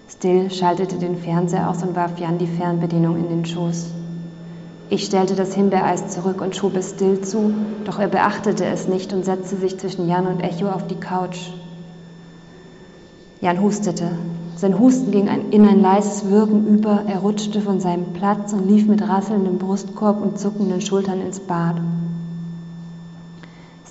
Still 0.09 0.51
schaltete 0.51 0.97
den 0.97 1.17
Fernseher 1.17 1.69
aus 1.71 1.83
und 1.83 1.97
warf 1.97 2.19
Jan 2.19 2.39
die 2.39 2.47
Fernbedienung 2.47 3.17
in 3.17 3.29
den 3.29 3.45
Schoß. 3.47 3.87
Ich 4.91 5.05
stellte 5.05 5.35
das 5.35 5.55
Himbeereis 5.55 6.09
zurück 6.09 6.41
und 6.41 6.55
schob 6.55 6.77
es 6.77 6.91
Still 6.91 7.21
zu, 7.23 7.55
doch 7.85 7.99
er 7.99 8.09
beachtete 8.09 8.65
es 8.67 8.87
nicht 8.87 9.13
und 9.13 9.25
setzte 9.25 9.57
sich 9.57 9.79
zwischen 9.79 10.09
Jan 10.09 10.27
und 10.27 10.41
Echo 10.41 10.69
auf 10.69 10.87
die 10.87 10.97
Couch. 10.97 11.39
Jan 13.41 13.63
hustete. 13.63 14.11
Sein 14.57 14.79
Husten 14.79 15.11
ging 15.11 15.29
in 15.51 15.67
ein 15.67 15.81
leises 15.81 16.31
Wirken 16.31 16.67
über, 16.67 17.05
er 17.07 17.21
rutschte 17.21 17.61
von 17.61 17.81
seinem 17.81 18.13
Platz 18.13 18.53
und 18.53 18.69
lief 18.69 18.87
mit 18.87 19.03
rasselndem 19.03 19.59
Brustkorb 19.59 20.21
und 20.21 20.39
zuckenden 20.39 20.81
Schultern 20.81 21.21
ins 21.23 21.41
Bad. 21.41 21.77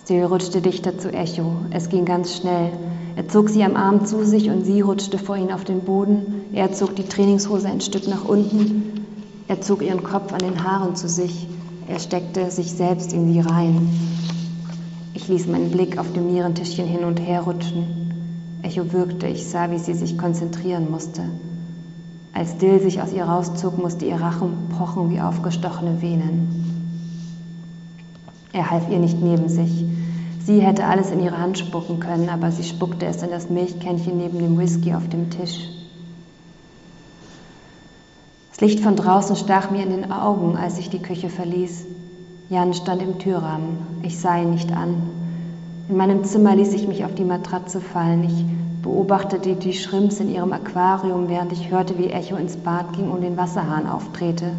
Still 0.04 0.26
rutschte 0.26 0.62
dichter 0.62 0.98
zu 0.98 1.12
Echo. 1.14 1.52
Es 1.72 1.90
ging 1.90 2.06
ganz 2.06 2.36
schnell. 2.36 2.72
Er 3.16 3.28
zog 3.28 3.50
sie 3.50 3.64
am 3.64 3.76
Arm 3.76 4.06
zu 4.06 4.26
sich 4.26 4.50
und 4.50 4.66
sie 4.66 4.82
rutschte 4.82 5.18
vor 5.18 5.38
ihn 5.38 5.52
auf 5.52 5.66
den 5.66 5.82
Boden. 5.82 6.46
Er 6.54 6.72
zog 6.72 6.96
die 6.96 7.04
Trainingshose 7.04 7.68
ein 7.68 7.82
Stück 7.82 8.08
nach 8.08 8.26
unten. 8.26 9.06
Er 9.48 9.62
zog 9.62 9.82
ihren 9.82 10.04
Kopf 10.04 10.32
an 10.34 10.40
den 10.40 10.64
Haaren 10.64 10.96
zu 10.96 11.08
sich. 11.08 11.48
Er 11.88 12.00
steckte 12.00 12.50
sich 12.52 12.72
selbst 12.72 13.14
in 13.14 13.32
sie 13.34 13.40
rein. 13.40 13.90
Ich 15.14 15.28
ließ 15.28 15.48
meinen 15.48 15.72
Blick 15.72 15.98
auf 15.98 16.12
dem 16.14 16.32
Nierentischchen 16.32 16.86
hin 16.86 17.04
und 17.04 17.20
her 17.20 17.42
rutschen. 17.42 18.09
Echo 18.62 18.92
wirkte, 18.92 19.28
ich 19.28 19.48
sah, 19.48 19.72
wie 19.72 19.80
sie 19.80 19.94
sich 19.94 20.18
konzentrieren 20.18 20.92
musste. 20.92 21.24
Als 22.34 22.58
Dill 22.58 22.80
sich 22.80 23.02
aus 23.02 23.14
ihr 23.14 23.24
rauszog, 23.24 23.78
musste 23.78 24.06
ihr 24.06 24.20
Rachen 24.20 24.70
pochen 24.78 25.10
wie 25.10 25.22
aufgestochene 25.22 26.02
Venen. 26.02 26.70
Er 28.54 28.70
half 28.70 28.90
ihr 28.90 29.00
nicht 29.00 29.22
neben 29.22 29.50
sich. 29.50 29.86
Sie 30.44 30.62
hätte 30.62 30.86
alles 30.86 31.12
in 31.12 31.22
ihre 31.22 31.38
Hand 31.38 31.58
spucken 31.58 32.00
können, 32.00 32.30
aber 32.30 32.52
sie 32.52 32.64
spuckte 32.64 33.06
es 33.06 33.22
in 33.22 33.30
das 33.30 33.50
Milchkännchen 33.50 34.18
neben 34.18 34.40
dem 34.40 34.58
Whisky 34.58 34.94
auf 34.94 35.08
dem 35.08 35.30
Tisch. 35.30 35.70
Das 38.50 38.62
Licht 38.62 38.80
von 38.80 38.96
draußen 38.96 39.36
stach 39.36 39.72
mir 39.72 39.84
in 39.84 39.92
den 39.92 40.12
Augen, 40.12 40.58
als 40.58 40.80
ich 40.80 40.90
die 40.90 41.02
Küche 41.02 41.30
verließ. 41.30 41.86
Jan 42.50 42.74
stand 42.74 43.02
im 43.02 43.20
Türrahmen. 43.20 43.78
Ich 44.02 44.20
sah 44.20 44.42
ihn 44.42 44.52
nicht 44.52 44.72
an. 44.72 45.19
In 45.90 45.98
meinem 45.98 46.24
Zimmer 46.24 46.56
ließ 46.56 46.74
ich 46.74 46.88
mich 46.88 47.04
auf 47.04 47.16
die 47.16 47.24
Matratze 47.24 47.82
fallen. 47.82 48.24
Ich 48.24 48.46
beobachtete 48.84 49.56
die 49.56 49.74
Schrimps 49.74 50.20
in 50.20 50.30
ihrem 50.30 50.54
Aquarium, 50.54 51.30
während 51.30 51.52
ich 51.52 51.72
hörte, 51.72 51.98
wie 51.98 52.12
Echo 52.12 52.36
ins 52.36 52.58
Bad 52.58 52.94
ging 52.94 53.10
und 53.10 53.22
den 53.22 53.38
Wasserhahn 53.38 53.88
aufdrehte. 53.88 54.52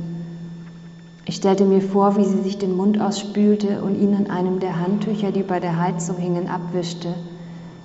Ich 1.27 1.37
stellte 1.37 1.67
mir 1.67 1.83
vor, 1.83 2.17
wie 2.17 2.25
sie 2.25 2.43
sich 2.43 2.59
den 2.59 2.77
Mund 2.77 3.01
ausspülte 3.01 3.81
und 3.81 3.95
ihn 3.95 4.17
an 4.17 4.29
einem 4.29 4.59
der 4.59 4.81
Handtücher, 4.81 5.31
die 5.31 5.45
bei 5.45 5.61
der 5.61 5.81
Heizung 5.81 6.17
hingen, 6.17 6.49
abwischte, 6.49 7.15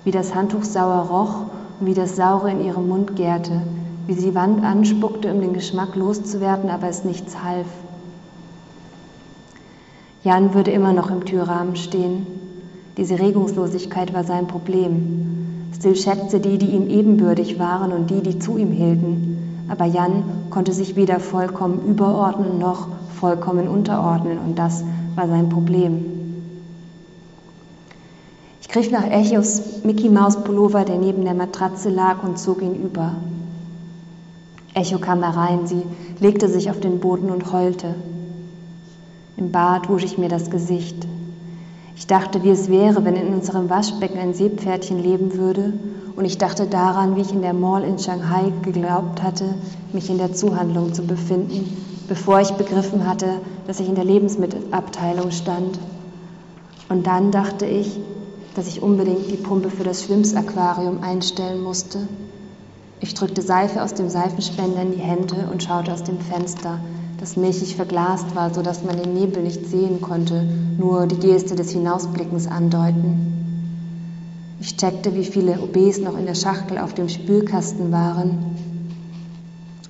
wie 0.02 0.10
das 0.10 0.34
Handtuch 0.34 0.64
sauer 0.64 1.06
roch 1.08 1.42
und 1.78 1.86
wie 1.86 1.94
das 1.94 2.16
Saure 2.16 2.50
in 2.50 2.64
ihrem 2.64 2.88
Mund 2.88 3.14
gärte, 3.14 3.62
wie 4.08 4.14
sie 4.14 4.30
die 4.30 4.34
Wand 4.34 4.64
anspuckte, 4.64 5.32
um 5.32 5.40
den 5.40 5.52
Geschmack 5.52 5.94
loszuwerden, 5.94 6.68
aber 6.68 6.88
es 6.88 7.04
nichts 7.04 7.44
half. 7.44 7.68
Jan 10.24 10.52
würde 10.52 10.72
immer 10.72 10.92
noch 10.92 11.12
im 11.12 11.24
Türrahmen 11.24 11.76
stehen, 11.76 12.26
diese 12.96 13.18
Regungslosigkeit 13.18 14.14
war 14.14 14.24
sein 14.24 14.46
Problem. 14.46 15.68
Still 15.74 15.96
schätzte 15.96 16.40
die, 16.40 16.58
die 16.58 16.70
ihm 16.70 16.88
ebenbürtig 16.88 17.58
waren 17.58 17.92
und 17.92 18.10
die, 18.10 18.22
die 18.22 18.38
zu 18.38 18.56
ihm 18.56 18.72
hielten. 18.72 19.66
Aber 19.68 19.84
Jan 19.84 20.24
konnte 20.50 20.72
sich 20.72 20.96
weder 20.96 21.20
vollkommen 21.20 21.86
überordnen 21.86 22.58
noch 22.58 22.88
vollkommen 23.16 23.66
unterordnen 23.66 24.38
und 24.38 24.58
das 24.58 24.84
war 25.14 25.26
sein 25.26 25.48
Problem. 25.48 26.04
Ich 28.60 28.68
griff 28.68 28.90
nach 28.90 29.10
Echos 29.10 29.84
Mickey 29.84 30.08
Maus 30.08 30.42
Pullover, 30.44 30.84
der 30.84 30.98
neben 30.98 31.24
der 31.24 31.34
Matratze 31.34 31.88
lag, 31.88 32.22
und 32.22 32.38
zog 32.38 32.62
ihn 32.62 32.74
über. 32.74 33.14
Echo 34.74 34.98
kam 34.98 35.22
herein, 35.22 35.66
sie 35.66 35.82
legte 36.20 36.48
sich 36.48 36.70
auf 36.70 36.80
den 36.80 37.00
Boden 37.00 37.30
und 37.30 37.52
heulte. 37.52 37.94
Im 39.36 39.50
Bad 39.50 39.88
wusch 39.88 40.04
ich 40.04 40.18
mir 40.18 40.28
das 40.28 40.50
Gesicht. 40.50 41.06
Ich 41.96 42.06
dachte, 42.06 42.42
wie 42.42 42.50
es 42.50 42.68
wäre, 42.68 43.04
wenn 43.04 43.16
in 43.16 43.32
unserem 43.32 43.70
Waschbecken 43.70 44.18
ein 44.18 44.34
Seepferdchen 44.34 45.02
leben 45.02 45.34
würde 45.34 45.72
und 46.14 46.26
ich 46.26 46.36
dachte 46.36 46.66
daran, 46.66 47.16
wie 47.16 47.22
ich 47.22 47.32
in 47.32 47.40
der 47.40 47.54
Mall 47.54 47.84
in 47.84 47.98
Shanghai 47.98 48.52
geglaubt 48.62 49.22
hatte, 49.22 49.54
mich 49.94 50.10
in 50.10 50.18
der 50.18 50.34
Zuhandlung 50.34 50.92
zu 50.92 51.02
befinden, 51.02 51.74
bevor 52.06 52.40
ich 52.40 52.52
begriffen 52.52 53.08
hatte, 53.08 53.40
dass 53.66 53.80
ich 53.80 53.88
in 53.88 53.94
der 53.94 54.04
Lebensmittelabteilung 54.04 55.30
stand. 55.30 55.78
Und 56.90 57.06
dann 57.06 57.30
dachte 57.30 57.64
ich, 57.64 57.98
dass 58.54 58.68
ich 58.68 58.82
unbedingt 58.82 59.30
die 59.30 59.36
Pumpe 59.36 59.70
für 59.70 59.84
das 59.84 60.04
Schwimmsaquarium 60.04 61.02
einstellen 61.02 61.62
musste. 61.62 62.06
Ich 63.00 63.14
drückte 63.14 63.42
Seife 63.42 63.82
aus 63.82 63.94
dem 63.94 64.10
Seifenspender 64.10 64.82
in 64.82 64.92
die 64.92 65.00
Hände 65.00 65.48
und 65.50 65.62
schaute 65.62 65.92
aus 65.92 66.02
dem 66.02 66.20
Fenster, 66.20 66.78
das 67.18 67.36
milchig 67.36 67.76
verglast 67.76 68.34
war, 68.34 68.52
so 68.52 68.62
dass 68.62 68.84
man 68.84 68.96
den 68.96 69.14
Nebel 69.14 69.42
nicht 69.42 69.66
sehen 69.66 70.00
konnte, 70.00 70.46
nur 70.78 71.06
die 71.06 71.18
Geste 71.18 71.54
des 71.54 71.70
Hinausblickens 71.70 72.46
andeuten. 72.46 73.36
Ich 74.60 74.76
checkte, 74.76 75.14
wie 75.14 75.24
viele 75.24 75.60
OBs 75.60 75.98
noch 75.98 76.18
in 76.18 76.26
der 76.26 76.34
Schachtel 76.34 76.78
auf 76.78 76.94
dem 76.94 77.08
Spülkasten 77.08 77.92
waren. 77.92 78.56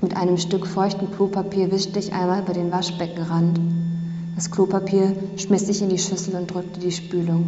Mit 0.02 0.16
einem 0.16 0.36
Stück 0.36 0.66
feuchten 0.66 1.10
Klopapier 1.10 1.72
wischte 1.72 1.98
ich 1.98 2.12
einmal 2.12 2.42
über 2.42 2.52
den 2.52 2.70
Waschbeckenrand. 2.70 3.58
Das 4.34 4.50
Klopapier 4.50 5.16
schmiss 5.36 5.68
ich 5.68 5.80
in 5.80 5.88
die 5.88 5.98
Schüssel 5.98 6.34
und 6.34 6.52
drückte 6.52 6.80
die 6.80 6.92
Spülung. 6.92 7.44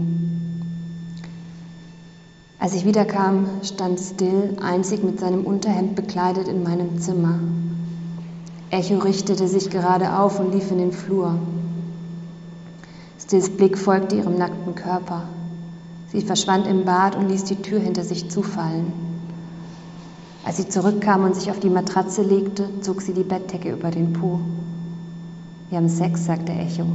Als 2.59 2.75
ich 2.75 2.85
wiederkam, 2.85 3.47
stand 3.63 4.01
Still 4.01 4.57
einzig 4.61 5.05
mit 5.05 5.21
seinem 5.21 5.45
Unterhemd 5.45 5.95
bekleidet 5.95 6.49
in 6.49 6.63
meinem 6.63 6.99
Zimmer. 6.99 7.39
Echo 8.71 8.99
richtete 8.99 9.49
sich 9.49 9.71
gerade 9.71 10.19
auf 10.19 10.41
und 10.41 10.53
lief 10.53 10.71
in 10.71 10.79
den 10.79 10.93
Flur. 10.93 11.39
Stills 13.19 13.51
Blick 13.51 13.79
folgte 13.79 14.17
ihrem 14.17 14.37
nackten 14.37 14.75
Körper. 14.75 15.23
Sie 16.13 16.21
verschwand 16.21 16.67
im 16.67 16.85
Bad 16.85 17.17
und 17.17 17.29
ließ 17.29 17.45
die 17.45 17.63
Tür 17.63 17.79
hinter 17.79 18.05
sich 18.05 18.31
zufallen. 18.31 18.93
Als 20.45 20.59
sie 20.59 20.69
zurückkam 20.69 21.25
und 21.25 21.35
sich 21.35 21.51
auf 21.51 21.61
die 21.61 21.71
Matratze 21.71 22.23
legte, 22.23 22.69
zog 22.81 23.03
sie 23.03 23.13
die 23.13 23.25
Bettdecke 23.25 23.73
über 23.73 23.91
den 23.91 24.13
Po. 24.13 24.41
Wir 25.69 25.79
haben 25.79 25.89
Sex, 25.89 26.25
sagte 26.25 26.53
Echo, 26.53 26.87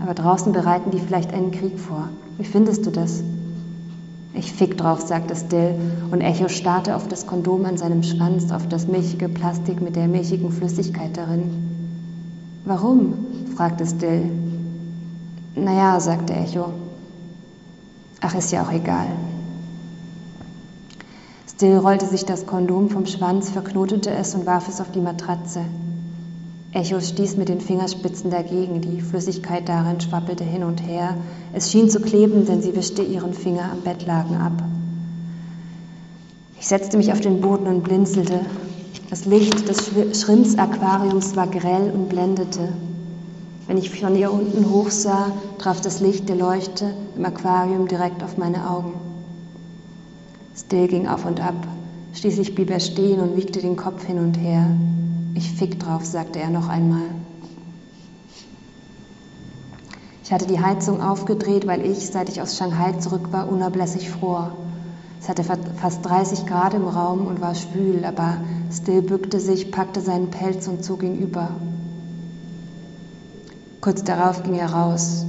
aber 0.00 0.14
draußen 0.14 0.52
bereiten 0.52 0.90
die 0.90 1.00
vielleicht 1.00 1.32
einen 1.32 1.50
Krieg 1.50 1.78
vor. 1.78 2.08
Wie 2.38 2.44
findest 2.44 2.86
du 2.86 2.90
das? 2.90 3.22
Ich 4.32 4.52
fick 4.52 4.78
drauf, 4.78 5.00
sagte 5.00 5.34
Still, 5.34 5.74
und 6.10 6.20
Echo 6.20 6.48
starrte 6.48 6.94
auf 6.94 7.08
das 7.08 7.26
Kondom 7.26 7.64
an 7.64 7.76
seinem 7.76 8.02
Schwanz, 8.02 8.52
auf 8.52 8.68
das 8.68 8.86
milchige 8.86 9.28
Plastik 9.28 9.80
mit 9.80 9.96
der 9.96 10.06
milchigen 10.06 10.52
Flüssigkeit 10.52 11.16
darin. 11.16 11.50
Warum? 12.64 13.14
fragte 13.56 13.86
Still. 13.86 14.30
Naja, 15.56 15.98
sagte 15.98 16.34
Echo. 16.34 16.72
Ach, 18.20 18.34
ist 18.34 18.52
ja 18.52 18.62
auch 18.62 18.72
egal. 18.72 19.08
Still 21.48 21.78
rollte 21.78 22.06
sich 22.06 22.24
das 22.24 22.46
Kondom 22.46 22.88
vom 22.88 23.06
Schwanz, 23.06 23.50
verknotete 23.50 24.10
es 24.10 24.34
und 24.34 24.46
warf 24.46 24.68
es 24.68 24.80
auf 24.80 24.92
die 24.92 25.00
Matratze. 25.00 25.64
Echo 26.72 27.00
stieß 27.00 27.36
mit 27.36 27.48
den 27.48 27.60
Fingerspitzen 27.60 28.30
dagegen, 28.30 28.80
die 28.80 29.00
Flüssigkeit 29.00 29.68
darin 29.68 30.00
schwappelte 30.00 30.44
hin 30.44 30.62
und 30.62 30.86
her. 30.86 31.16
Es 31.52 31.72
schien 31.72 31.90
zu 31.90 31.98
kleben, 31.98 32.46
denn 32.46 32.62
sie 32.62 32.76
wischte 32.76 33.02
ihren 33.02 33.34
Finger 33.34 33.72
am 33.72 33.80
Bettlaken 33.80 34.36
ab. 34.36 34.62
Ich 36.60 36.68
setzte 36.68 36.96
mich 36.96 37.12
auf 37.12 37.20
den 37.20 37.40
Boden 37.40 37.66
und 37.66 37.82
blinzelte. 37.82 38.40
Das 39.08 39.24
Licht 39.24 39.68
des 39.68 39.90
Schrimpsaquariums 40.20 41.34
war 41.34 41.48
grell 41.48 41.90
und 41.90 42.08
blendete. 42.08 42.68
Wenn 43.66 43.76
ich 43.76 43.90
von 43.90 44.14
ihr 44.14 44.32
unten 44.32 44.70
hoch 44.70 44.90
sah, 44.90 45.32
traf 45.58 45.80
das 45.80 46.00
Licht 46.00 46.28
der 46.28 46.36
Leuchte 46.36 46.94
im 47.16 47.24
Aquarium 47.24 47.88
direkt 47.88 48.22
auf 48.22 48.36
meine 48.36 48.70
Augen. 48.70 48.92
Still 50.56 50.86
ging 50.86 51.08
auf 51.08 51.24
und 51.26 51.40
ab. 51.40 51.66
Schließlich 52.12 52.54
blieb 52.54 52.70
er 52.70 52.80
stehen 52.80 53.18
und 53.18 53.36
wiegte 53.36 53.60
den 53.60 53.74
Kopf 53.74 54.04
hin 54.04 54.18
und 54.18 54.34
her. 54.34 54.70
Ich 55.34 55.52
fick 55.52 55.78
drauf, 55.78 56.04
sagte 56.04 56.38
er 56.38 56.50
noch 56.50 56.68
einmal. 56.68 57.10
Ich 60.24 60.32
hatte 60.32 60.46
die 60.46 60.60
Heizung 60.60 61.02
aufgedreht, 61.02 61.66
weil 61.66 61.84
ich, 61.84 62.06
seit 62.06 62.28
ich 62.28 62.40
aus 62.40 62.56
Shanghai 62.56 62.92
zurück 62.98 63.32
war, 63.32 63.48
unablässig 63.50 64.10
fror. 64.10 64.52
Es 65.20 65.28
hatte 65.28 65.44
fast 65.44 66.04
30 66.04 66.46
Grad 66.46 66.72
im 66.74 66.86
Raum 66.86 67.26
und 67.26 67.40
war 67.40 67.54
schwül, 67.54 68.04
aber 68.04 68.38
Still 68.72 69.02
bückte 69.02 69.40
sich, 69.40 69.72
packte 69.72 70.00
seinen 70.00 70.30
Pelz 70.30 70.68
und 70.68 70.84
zog 70.84 71.02
ihn 71.02 71.18
über. 71.18 71.48
Kurz 73.80 74.04
darauf 74.04 74.44
ging 74.44 74.54
er 74.54 74.72
raus. 74.72 75.24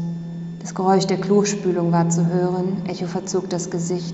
Das 0.62 0.76
Geräusch 0.76 1.08
der 1.08 1.20
Klospülung 1.20 1.92
war 1.92 2.10
zu 2.10 2.28
hören. 2.28 2.84
Echo 2.86 3.08
verzog 3.08 3.50
das 3.50 3.72
Gesicht. 3.72 4.14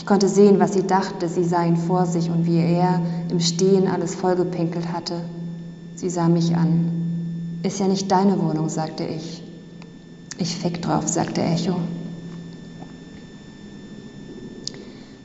Ich 0.00 0.06
konnte 0.06 0.28
sehen, 0.28 0.58
was 0.58 0.72
sie 0.72 0.86
dachte. 0.86 1.28
Sie 1.28 1.44
sah 1.44 1.62
ihn 1.62 1.76
vor 1.76 2.06
sich 2.06 2.30
und 2.30 2.46
wie 2.46 2.56
er 2.56 3.02
im 3.28 3.38
Stehen 3.38 3.86
alles 3.86 4.14
vollgepinkelt 4.14 4.90
hatte. 4.90 5.20
Sie 5.94 6.08
sah 6.08 6.26
mich 6.26 6.56
an. 6.56 7.60
Ist 7.62 7.80
ja 7.80 7.86
nicht 7.86 8.10
deine 8.10 8.40
Wohnung, 8.40 8.70
sagte 8.70 9.04
ich. 9.04 9.42
Ich 10.38 10.56
fick 10.56 10.80
drauf, 10.80 11.06
sagte 11.06 11.42
Echo. 11.42 11.76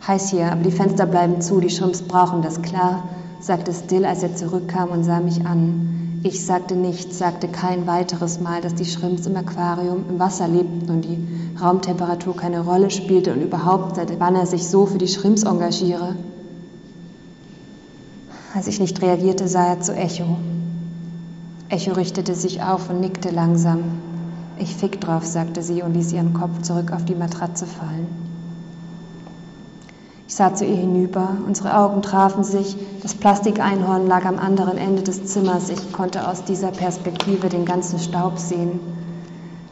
Heiß 0.06 0.32
hier, 0.32 0.52
aber 0.52 0.64
die 0.64 0.72
Fenster 0.72 1.06
bleiben 1.06 1.40
zu, 1.40 1.62
die 1.62 1.70
Schrimps 1.70 2.02
brauchen 2.02 2.42
das, 2.42 2.62
klar, 2.62 3.08
sagte 3.40 3.74
Still, 3.74 4.04
als 4.04 4.24
er 4.24 4.36
zurückkam 4.36 4.90
und 4.90 5.06
sah 5.06 5.22
mich 5.22 5.46
an. 5.46 6.20
Ich 6.22 6.46
sagte 6.46 6.76
nichts, 6.76 7.18
sagte 7.18 7.48
kein 7.48 7.88
weiteres 7.88 8.42
Mal, 8.42 8.60
dass 8.60 8.76
die 8.76 8.84
Schrimps 8.84 9.26
im 9.26 9.38
Aquarium 9.38 10.04
im 10.10 10.20
Wasser 10.20 10.50
lebten 10.50 10.90
und 10.90 11.06
die 11.06 11.26
Raumtemperatur 11.62 12.36
keine 12.36 12.62
Rolle 12.62 12.92
spielte 12.92 13.34
und 13.34 13.42
überhaupt, 13.42 13.96
seit 13.96 14.20
wann 14.20 14.36
er 14.36 14.46
sich 14.46 14.68
so 14.68 14.86
für 14.86 14.98
die 14.98 15.08
Schrimps 15.08 15.44
engagiere. 15.44 16.16
Als 18.54 18.68
ich 18.68 18.80
nicht 18.80 19.02
reagierte, 19.02 19.48
sah 19.48 19.68
er 19.68 19.82
zu 19.82 19.94
Echo. 19.94 20.38
Echo 21.70 21.94
richtete 21.94 22.36
sich 22.36 22.62
auf 22.62 22.90
und 22.90 23.00
nickte 23.00 23.30
langsam. 23.30 23.84
Ich 24.58 24.76
fick 24.76 25.02
drauf, 25.02 25.26
sagte 25.26 25.62
sie 25.62 25.82
und 25.82 25.94
ließ 25.94 26.14
ihren 26.14 26.34
Kopf 26.34 26.62
zurück 26.62 26.92
auf 26.92 27.04
die 27.04 27.16
Matratze 27.16 27.66
fallen. 27.66 28.08
Ich 30.28 30.36
sah 30.36 30.56
zu 30.56 30.66
ihr 30.66 30.76
hinüber, 30.76 31.38
unsere 31.46 31.78
Augen 31.78 32.02
trafen 32.02 32.44
sich, 32.44 32.76
das 33.04 33.14
Plastikeinhorn 33.14 34.08
lag 34.08 34.26
am 34.26 34.40
anderen 34.40 34.78
Ende 34.78 35.04
des 35.04 35.26
Zimmers, 35.26 35.70
ich 35.70 35.92
konnte 35.92 36.28
aus 36.28 36.44
dieser 36.44 36.72
Perspektive 36.72 37.48
den 37.48 37.66
ganzen 37.66 38.00
Staub 38.00 38.40
sehen. 38.40 38.80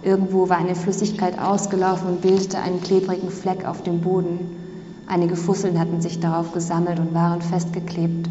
Irgendwo 0.04 0.50
war 0.50 0.58
eine 0.58 0.76
Flüssigkeit 0.76 1.40
ausgelaufen 1.40 2.10
und 2.10 2.22
bildete 2.22 2.60
einen 2.60 2.82
klebrigen 2.82 3.30
Fleck 3.30 3.66
auf 3.66 3.84
dem 3.84 4.02
Boden. 4.02 4.40
Einige 5.08 5.36
Fusseln 5.36 5.80
hatten 5.80 6.02
sich 6.02 6.20
darauf 6.20 6.52
gesammelt 6.52 7.00
und 7.00 7.14
waren 7.14 7.42
festgeklebt. 7.42 8.28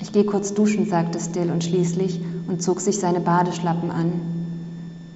Ich 0.00 0.12
gehe 0.12 0.24
kurz 0.24 0.52
duschen, 0.52 0.86
sagte 0.86 1.18
Still 1.18 1.50
und 1.50 1.64
schließlich 1.64 2.20
und 2.46 2.62
zog 2.62 2.80
sich 2.80 2.98
seine 2.98 3.20
Badeschlappen 3.20 3.90
an. 3.90 4.12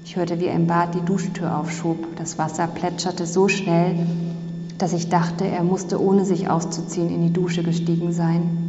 Ich 0.05 0.17
hörte, 0.17 0.41
wie 0.41 0.47
er 0.47 0.55
im 0.55 0.67
Bad 0.67 0.95
die 0.95 1.05
Duschtür 1.05 1.59
aufschob. 1.59 1.99
Das 2.17 2.39
Wasser 2.39 2.67
plätscherte 2.67 3.27
so 3.27 3.49
schnell, 3.49 4.07
dass 4.79 4.95
ich 4.95 5.11
dachte, 5.11 5.47
er 5.47 5.65
musste 5.65 6.01
ohne 6.01 6.25
sich 6.25 6.49
auszuziehen 6.49 7.11
in 7.11 7.23
die 7.23 7.33
Dusche 7.33 7.63
gestiegen 7.63 8.13
sein. 8.13 8.68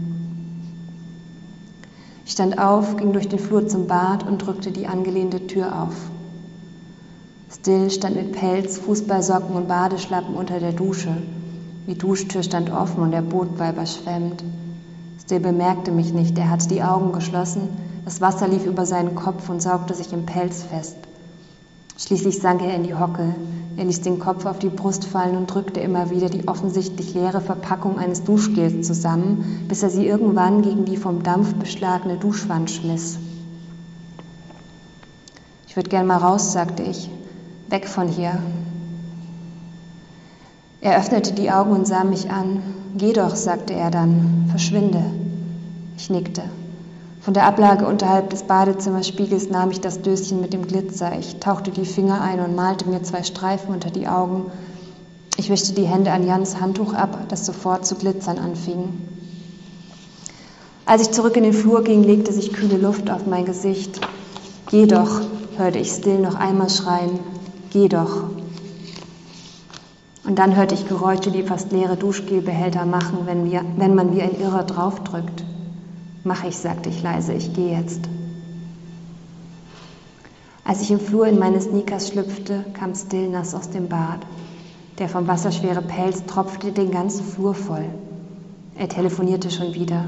Ich 2.29 2.33
stand 2.33 2.59
auf, 2.59 2.95
ging 2.95 3.11
durch 3.11 3.27
den 3.27 3.39
Flur 3.39 3.67
zum 3.67 3.87
Bad 3.87 4.23
und 4.23 4.45
drückte 4.45 4.71
die 4.71 4.85
angelehnte 4.85 5.47
Tür 5.47 5.81
auf. 5.81 5.95
Still 7.51 7.89
stand 7.89 8.17
mit 8.17 8.33
Pelz, 8.33 8.77
Fußballsocken 8.77 9.55
und 9.55 9.67
Badeschlappen 9.67 10.35
unter 10.35 10.59
der 10.59 10.73
Dusche. 10.73 11.09
Die 11.87 11.97
Duschtür 11.97 12.43
stand 12.43 12.71
offen 12.71 13.01
und 13.01 13.09
der 13.09 13.23
Boot 13.23 13.57
war 13.57 13.71
überschwemmt. 13.71 14.43
Still 15.19 15.39
bemerkte 15.39 15.91
mich 15.91 16.13
nicht, 16.13 16.37
er 16.37 16.51
hatte 16.51 16.67
die 16.67 16.83
Augen 16.83 17.13
geschlossen, 17.13 17.67
das 18.05 18.21
Wasser 18.21 18.47
lief 18.47 18.63
über 18.67 18.85
seinen 18.85 19.15
Kopf 19.15 19.49
und 19.49 19.59
saugte 19.59 19.95
sich 19.95 20.13
im 20.13 20.27
Pelz 20.27 20.61
fest. 20.61 20.97
Schließlich 21.97 22.37
sank 22.37 22.61
er 22.61 22.75
in 22.75 22.83
die 22.83 22.93
Hocke. 22.93 23.33
Er 23.79 23.85
ließ 23.85 24.01
den 24.01 24.19
Kopf 24.19 24.45
auf 24.45 24.59
die 24.59 24.67
Brust 24.67 25.05
fallen 25.05 25.37
und 25.37 25.47
drückte 25.47 25.79
immer 25.79 26.09
wieder 26.09 26.27
die 26.27 26.49
offensichtlich 26.49 27.13
leere 27.13 27.39
Verpackung 27.39 27.97
eines 27.97 28.25
Duschgels 28.25 28.85
zusammen, 28.85 29.63
bis 29.69 29.83
er 29.83 29.89
sie 29.89 30.05
irgendwann 30.05 30.63
gegen 30.63 30.83
die 30.83 30.97
vom 30.97 31.23
Dampf 31.23 31.53
beschlagene 31.53 32.17
Duschwand 32.17 32.69
schmiss. 32.69 33.19
Ich 35.65 35.77
würde 35.77 35.89
gern 35.89 36.07
mal 36.07 36.17
raus, 36.17 36.51
sagte 36.51 36.83
ich. 36.83 37.09
Weg 37.69 37.87
von 37.87 38.09
hier. 38.09 38.43
Er 40.81 40.97
öffnete 40.97 41.31
die 41.31 41.49
Augen 41.49 41.71
und 41.71 41.87
sah 41.87 42.03
mich 42.03 42.29
an. 42.29 42.61
Geh 42.97 43.13
doch, 43.13 43.37
sagte 43.37 43.75
er 43.75 43.91
dann. 43.91 44.47
Verschwinde. 44.49 45.05
Ich 45.95 46.09
nickte. 46.09 46.43
Von 47.21 47.33
der 47.33 47.45
Ablage 47.45 47.85
unterhalb 47.85 48.29
des 48.29 48.43
Badezimmerspiegels 48.43 49.49
nahm 49.49 49.71
ich 49.71 49.81
das 49.81 50.01
Döschen 50.01 50.39
mit 50.39 50.53
dem 50.53 50.65
Glitzer. 50.65 51.19
Ich 51.19 51.39
tauchte 51.39 51.69
die 51.69 51.85
Finger 51.85 52.21
ein 52.21 52.39
und 52.39 52.55
malte 52.55 52.87
mir 52.87 53.03
zwei 53.03 53.23
Streifen 53.23 53.73
unter 53.73 53.89
die 53.89 54.07
Augen. 54.07 54.45
Ich 55.35 55.49
wischte 55.49 55.73
die 55.73 55.85
Hände 55.85 56.11
an 56.11 56.25
Jans 56.25 56.61
Handtuch 56.61 56.93
ab, 56.93 57.27
das 57.27 57.45
sofort 57.45 57.85
zu 57.85 57.95
glitzern 57.95 58.37
anfing. 58.39 58.89
Als 60.85 61.01
ich 61.01 61.11
zurück 61.11 61.35
in 61.35 61.43
den 61.43 61.53
Flur 61.53 61.83
ging, 61.83 62.03
legte 62.03 62.31
sich 62.31 62.53
kühle 62.53 62.77
Luft 62.77 63.11
auf 63.11 63.27
mein 63.27 63.45
Gesicht. 63.45 63.99
Geh 64.69 64.85
doch, 64.85 65.21
hörte 65.57 65.77
ich 65.77 65.91
still 65.91 66.19
noch 66.19 66.35
einmal 66.35 66.69
schreien. 66.69 67.19
Geh 67.69 67.89
doch. 67.89 68.23
Und 70.25 70.39
dann 70.39 70.55
hörte 70.55 70.73
ich 70.73 70.87
Geräusche, 70.87 71.31
die 71.31 71.43
fast 71.43 71.71
leere 71.71 71.97
Duschgelbehälter 71.97 72.85
machen, 72.85 73.19
wenn, 73.25 73.51
wir, 73.51 73.63
wenn 73.77 73.93
man 73.93 74.15
wie 74.15 74.21
ein 74.21 74.39
Irrer 74.39 74.63
draufdrückt. 74.63 75.43
Mach 76.23 76.43
ich, 76.43 76.57
sagte 76.57 76.89
ich 76.89 77.01
leise, 77.01 77.33
ich 77.33 77.53
gehe 77.53 77.77
jetzt. 77.77 78.01
Als 80.65 80.81
ich 80.81 80.91
im 80.91 80.99
Flur 80.99 81.25
in 81.25 81.39
meine 81.39 81.61
Sneakers 81.61 82.09
schlüpfte, 82.09 82.65
kam 82.73 82.93
Still 82.93 83.29
nass 83.29 83.55
aus 83.55 83.69
dem 83.69 83.87
Bad. 83.87 84.19
Der 84.99 85.09
vom 85.09 85.27
Wasser 85.27 85.51
schwere 85.51 85.81
Pelz 85.81 86.25
tropfte 86.25 86.71
den 86.71 86.91
ganzen 86.91 87.23
Flur 87.23 87.55
voll. 87.55 87.85
Er 88.75 88.89
telefonierte 88.89 89.49
schon 89.49 89.73
wieder. 89.73 90.05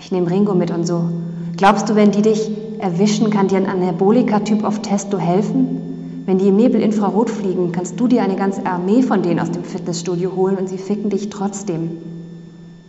Ich 0.00 0.12
nehme 0.12 0.30
Ringo 0.30 0.54
mit 0.54 0.70
und 0.70 0.86
so. 0.86 1.08
Glaubst 1.56 1.88
du, 1.88 1.94
wenn 1.94 2.10
die 2.10 2.22
dich 2.22 2.50
erwischen, 2.78 3.30
kann 3.30 3.48
dir 3.48 3.56
ein 3.56 3.66
Anabolika-Typ 3.66 4.64
auf 4.64 4.82
Testo 4.82 5.18
helfen? 5.18 6.22
Wenn 6.26 6.38
die 6.38 6.48
im 6.48 6.56
Nebel 6.56 6.80
Infrarot 6.80 7.30
fliegen, 7.30 7.72
kannst 7.72 7.98
du 7.98 8.06
dir 8.06 8.22
eine 8.22 8.36
ganze 8.36 8.66
Armee 8.66 9.02
von 9.02 9.22
denen 9.22 9.40
aus 9.40 9.50
dem 9.50 9.64
Fitnessstudio 9.64 10.36
holen 10.36 10.56
und 10.56 10.68
sie 10.68 10.78
ficken 10.78 11.10
dich 11.10 11.30
trotzdem. 11.30 12.13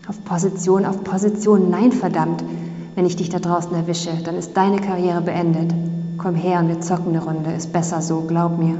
Auf 0.08 0.24
Position, 0.24 0.86
auf 0.86 1.04
Position, 1.04 1.72
nein, 1.72 1.92
verdammt. 1.92 2.44
Wenn 2.94 3.08
ich 3.08 3.16
dich 3.16 3.30
da 3.30 3.40
draußen 3.40 3.74
erwische, 3.76 4.12
dann 4.24 4.36
ist 4.36 4.56
deine 4.56 4.78
Karriere 4.78 5.22
beendet. 5.22 5.74
Komm 6.20 6.36
her 6.36 6.60
und 6.60 6.68
wir 6.68 6.80
zocken 6.80 7.10
eine 7.10 7.24
Runde, 7.24 7.52
ist 7.52 7.74
besser 7.74 8.02
so, 8.04 8.22
glaub 8.22 8.60
mir. 8.60 8.78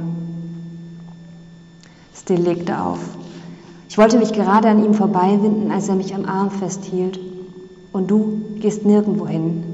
Still 2.14 2.40
legte 2.40 2.80
auf. 2.80 3.00
Ich 3.88 3.98
wollte 3.98 4.18
mich 4.18 4.32
gerade 4.32 4.68
an 4.68 4.84
ihm 4.84 4.94
vorbeiwinden, 4.94 5.72
als 5.72 5.88
er 5.88 5.96
mich 5.96 6.14
am 6.14 6.26
Arm 6.26 6.50
festhielt. 6.50 7.18
Und 7.92 8.08
du 8.10 8.42
gehst 8.60 8.84
nirgendwo 8.84 9.26
hin. 9.26 9.64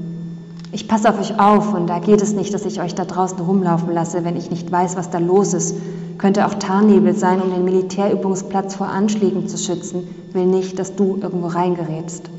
Ich 0.71 0.87
passe 0.87 1.07
auf 1.07 1.19
euch 1.19 1.39
auf 1.39 1.75
und 1.75 1.85
da 1.85 1.99
geht 1.99 2.23
es 2.23 2.33
nicht, 2.33 2.51
dass 2.53 2.65
ich 2.65 2.81
euch 2.81 2.95
da 2.95 3.05
draußen 3.05 3.39
rumlaufen 3.39 3.93
lasse, 3.93 4.23
wenn 4.23 4.37
ich 4.37 4.49
nicht 4.49 4.71
weiß, 4.71 4.95
was 4.95 5.11
da 5.11 5.19
los 5.19 5.53
ist. 5.53 5.75
Könnte 6.17 6.47
auch 6.47 6.55
Tarnnebel 6.55 7.15
sein, 7.15 7.41
um 7.41 7.51
den 7.51 7.63
Militärübungsplatz 7.63 8.75
vor 8.75 8.87
Anschlägen 8.87 9.47
zu 9.47 9.57
schützen. 9.57 10.07
Will 10.33 10.45
nicht, 10.45 10.79
dass 10.79 10.95
du 10.95 11.17
irgendwo 11.21 11.47
reingerätst. 11.47 12.29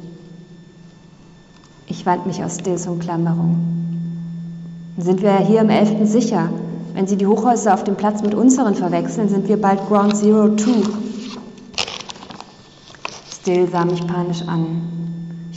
Ich 1.87 2.05
wand 2.07 2.27
mich 2.27 2.43
aus 2.43 2.57
Stills 2.57 2.87
Umklammerung. 2.87 3.57
Sind 4.99 5.23
wir 5.23 5.39
hier 5.39 5.61
im 5.61 5.71
11. 5.71 6.09
sicher? 6.09 6.51
Wenn 6.93 7.07
Sie 7.07 7.17
die 7.17 7.27
Hochhäuser 7.27 7.75
auf 7.75 7.85
dem 7.85 7.97
Platz 7.97 8.23
mit 8.23 8.35
unseren 8.35 8.75
verwechseln, 8.75 9.29
sind 9.29 9.49
wir 9.49 9.61
bald 9.61 9.87
Ground 9.89 10.17
Zero 10.17 10.55
2. 10.55 10.71
Still 13.33 13.69
sah 13.69 13.85
mich 13.85 14.07
panisch 14.07 14.43
an 14.47 14.95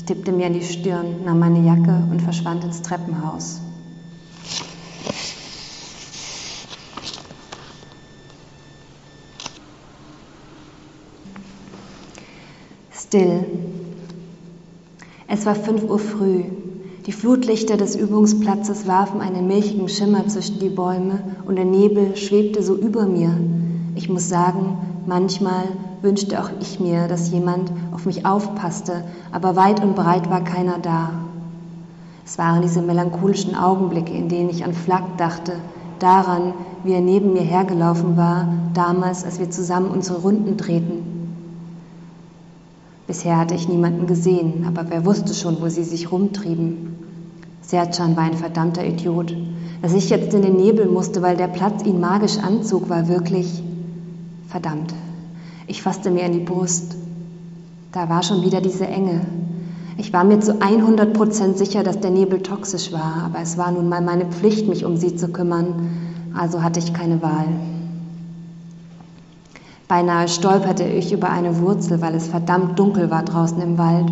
tippte 0.07 0.31
mir 0.31 0.47
an 0.47 0.53
die 0.53 0.63
Stirn, 0.63 1.23
nahm 1.25 1.39
meine 1.39 1.59
Jacke 1.59 2.01
und 2.09 2.21
verschwand 2.21 2.63
ins 2.63 2.81
Treppenhaus. 2.81 3.59
Still. 13.17 13.45
Es 15.27 15.47
war 15.47 15.55
fünf 15.55 15.83
Uhr 15.85 15.97
früh. 15.97 16.43
Die 17.07 17.11
Flutlichter 17.11 17.75
des 17.75 17.95
Übungsplatzes 17.95 18.87
warfen 18.87 19.21
einen 19.21 19.47
milchigen 19.47 19.89
Schimmer 19.89 20.27
zwischen 20.27 20.59
die 20.59 20.69
Bäume 20.69 21.21
und 21.47 21.55
der 21.55 21.65
Nebel 21.65 22.15
schwebte 22.15 22.61
so 22.61 22.75
über 22.75 23.07
mir. 23.07 23.35
Ich 23.95 24.07
muss 24.07 24.29
sagen, 24.29 24.77
manchmal 25.07 25.63
wünschte 26.03 26.39
auch 26.39 26.51
ich 26.61 26.79
mir, 26.79 27.07
dass 27.07 27.31
jemand 27.31 27.71
auf 27.91 28.05
mich 28.05 28.23
aufpasste, 28.23 29.03
aber 29.31 29.55
weit 29.55 29.81
und 29.81 29.95
breit 29.95 30.29
war 30.29 30.43
keiner 30.43 30.77
da. 30.77 31.09
Es 32.23 32.37
waren 32.37 32.61
diese 32.61 32.83
melancholischen 32.83 33.55
Augenblicke, 33.55 34.13
in 34.13 34.29
denen 34.29 34.51
ich 34.51 34.63
an 34.63 34.73
Flack 34.73 35.17
dachte, 35.17 35.53
daran, 35.97 36.53
wie 36.83 36.93
er 36.93 37.01
neben 37.01 37.33
mir 37.33 37.41
hergelaufen 37.41 38.15
war, 38.15 38.47
damals, 38.75 39.23
als 39.23 39.39
wir 39.39 39.49
zusammen 39.49 39.89
unsere 39.89 40.21
Runden 40.21 40.55
drehten. 40.55 41.06
Bisher 43.07 43.37
hatte 43.37 43.55
ich 43.55 43.69
niemanden 43.69 44.05
gesehen, 44.05 44.65
aber 44.67 44.89
wer 44.89 45.05
wusste 45.05 45.33
schon, 45.33 45.61
wo 45.61 45.69
sie 45.69 45.83
sich 45.83 46.11
rumtrieben. 46.11 46.95
Sercan 47.61 48.17
war 48.17 48.23
ein 48.23 48.33
verdammter 48.33 48.85
Idiot. 48.85 49.33
Dass 49.81 49.93
ich 49.93 50.09
jetzt 50.09 50.33
in 50.33 50.41
den 50.41 50.57
Nebel 50.57 50.87
musste, 50.87 51.21
weil 51.21 51.37
der 51.37 51.47
Platz 51.47 51.83
ihn 51.83 52.01
magisch 52.01 52.37
anzog, 52.37 52.89
war 52.89 53.07
wirklich 53.07 53.63
verdammt. 54.49 54.93
Ich 55.67 55.81
fasste 55.81 56.11
mir 56.11 56.23
in 56.25 56.33
die 56.33 56.39
Brust. 56.39 56.97
Da 57.93 58.09
war 58.09 58.23
schon 58.23 58.43
wieder 58.43 58.59
diese 58.59 58.87
Enge. 58.87 59.21
Ich 59.97 60.11
war 60.11 60.23
mir 60.23 60.39
zu 60.39 60.61
100 60.61 61.13
Prozent 61.13 61.57
sicher, 61.57 61.83
dass 61.83 61.99
der 61.99 62.11
Nebel 62.11 62.41
toxisch 62.41 62.91
war, 62.91 63.23
aber 63.25 63.39
es 63.41 63.57
war 63.57 63.71
nun 63.71 63.87
mal 63.87 64.01
meine 64.01 64.25
Pflicht, 64.25 64.67
mich 64.67 64.83
um 64.83 64.97
sie 64.97 65.15
zu 65.15 65.29
kümmern, 65.29 65.89
also 66.33 66.61
hatte 66.61 66.79
ich 66.79 66.93
keine 66.93 67.21
Wahl. 67.21 67.47
Beinahe 69.87 70.27
stolperte 70.27 70.83
ich 70.83 71.13
über 71.13 71.29
eine 71.29 71.59
Wurzel, 71.61 72.01
weil 72.01 72.15
es 72.15 72.27
verdammt 72.27 72.77
dunkel 72.77 73.09
war 73.09 73.23
draußen 73.23 73.61
im 73.61 73.77
Wald. 73.77 74.11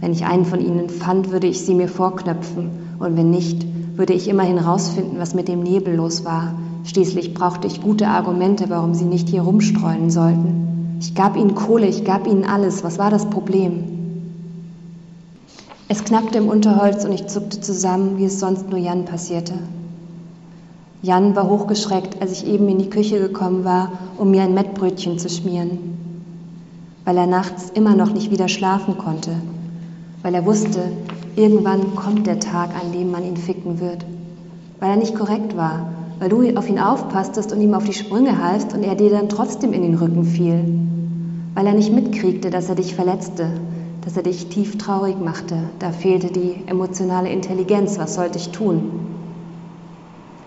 Wenn 0.00 0.12
ich 0.12 0.24
einen 0.24 0.44
von 0.44 0.60
ihnen 0.60 0.88
fand, 0.88 1.30
würde 1.30 1.46
ich 1.46 1.60
sie 1.60 1.74
mir 1.74 1.88
vorknöpfen, 1.88 2.70
und 2.98 3.16
wenn 3.16 3.30
nicht, 3.30 3.66
würde 3.96 4.12
ich 4.12 4.28
immerhin 4.28 4.58
rausfinden, 4.58 5.18
was 5.18 5.34
mit 5.34 5.48
dem 5.48 5.62
Nebel 5.62 5.94
los 5.94 6.24
war, 6.24 6.54
Schließlich 6.84 7.32
brauchte 7.32 7.66
ich 7.66 7.80
gute 7.80 8.08
Argumente, 8.08 8.68
warum 8.68 8.94
sie 8.94 9.06
nicht 9.06 9.30
hier 9.30 9.42
rumstreuen 9.42 10.10
sollten. 10.10 10.98
Ich 11.00 11.14
gab 11.14 11.34
ihnen 11.34 11.54
Kohle, 11.54 11.86
ich 11.86 12.04
gab 12.04 12.26
ihnen 12.26 12.44
alles. 12.44 12.84
Was 12.84 12.98
war 12.98 13.10
das 13.10 13.30
Problem? 13.30 13.84
Es 15.88 16.04
knackte 16.04 16.38
im 16.38 16.48
Unterholz 16.48 17.04
und 17.04 17.12
ich 17.12 17.26
zuckte 17.26 17.60
zusammen, 17.60 18.18
wie 18.18 18.26
es 18.26 18.38
sonst 18.38 18.68
nur 18.68 18.78
Jan 18.78 19.06
passierte. 19.06 19.54
Jan 21.04 21.36
war 21.36 21.50
hochgeschreckt, 21.50 22.22
als 22.22 22.32
ich 22.32 22.46
eben 22.46 22.66
in 22.66 22.78
die 22.78 22.88
Küche 22.88 23.18
gekommen 23.18 23.62
war, 23.62 23.92
um 24.16 24.30
mir 24.30 24.42
ein 24.42 24.54
Mettbrötchen 24.54 25.18
zu 25.18 25.28
schmieren, 25.28 25.78
weil 27.04 27.18
er 27.18 27.26
nachts 27.26 27.68
immer 27.74 27.94
noch 27.94 28.10
nicht 28.10 28.30
wieder 28.30 28.48
schlafen 28.48 28.96
konnte, 28.96 29.32
weil 30.22 30.34
er 30.34 30.46
wusste, 30.46 30.80
irgendwann 31.36 31.94
kommt 31.94 32.26
der 32.26 32.40
Tag, 32.40 32.70
an 32.70 32.92
dem 32.92 33.10
man 33.10 33.22
ihn 33.22 33.36
ficken 33.36 33.80
wird, 33.80 34.06
weil 34.80 34.92
er 34.92 34.96
nicht 34.96 35.14
korrekt 35.14 35.58
war, 35.58 35.88
weil 36.20 36.30
du 36.30 36.56
auf 36.56 36.70
ihn 36.70 36.78
aufpasstest 36.78 37.52
und 37.52 37.60
ihm 37.60 37.74
auf 37.74 37.84
die 37.84 37.92
Sprünge 37.92 38.42
halfst 38.42 38.72
und 38.72 38.82
er 38.82 38.94
dir 38.94 39.10
dann 39.10 39.28
trotzdem 39.28 39.74
in 39.74 39.82
den 39.82 39.96
Rücken 39.96 40.24
fiel, 40.24 40.64
weil 41.54 41.66
er 41.66 41.74
nicht 41.74 41.92
mitkriegte, 41.92 42.48
dass 42.48 42.70
er 42.70 42.76
dich 42.76 42.94
verletzte, 42.94 43.50
dass 44.06 44.16
er 44.16 44.22
dich 44.22 44.46
tief 44.46 44.78
traurig 44.78 45.16
machte. 45.22 45.64
Da 45.80 45.92
fehlte 45.92 46.28
die 46.28 46.54
emotionale 46.66 47.28
Intelligenz. 47.28 47.98
Was 47.98 48.14
sollte 48.14 48.38
ich 48.38 48.48
tun? 48.48 49.13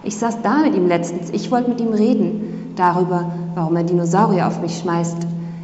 Ich 0.08 0.15
saß 0.15 0.41
da 0.41 0.60
mit 0.60 0.74
ihm 0.74 0.88
letztens. 0.88 1.32
Ich 1.32 1.52
wollte 1.52 1.70
mit 1.70 1.82
ihm 1.82 1.91
reden 1.91 2.72
darüber, 2.78 3.30
warum 3.56 3.76
er 3.76 3.84
Dinosaurier 3.84 4.48
auf 4.48 4.62
mich 4.62 4.78
schmeißt. 4.78 5.17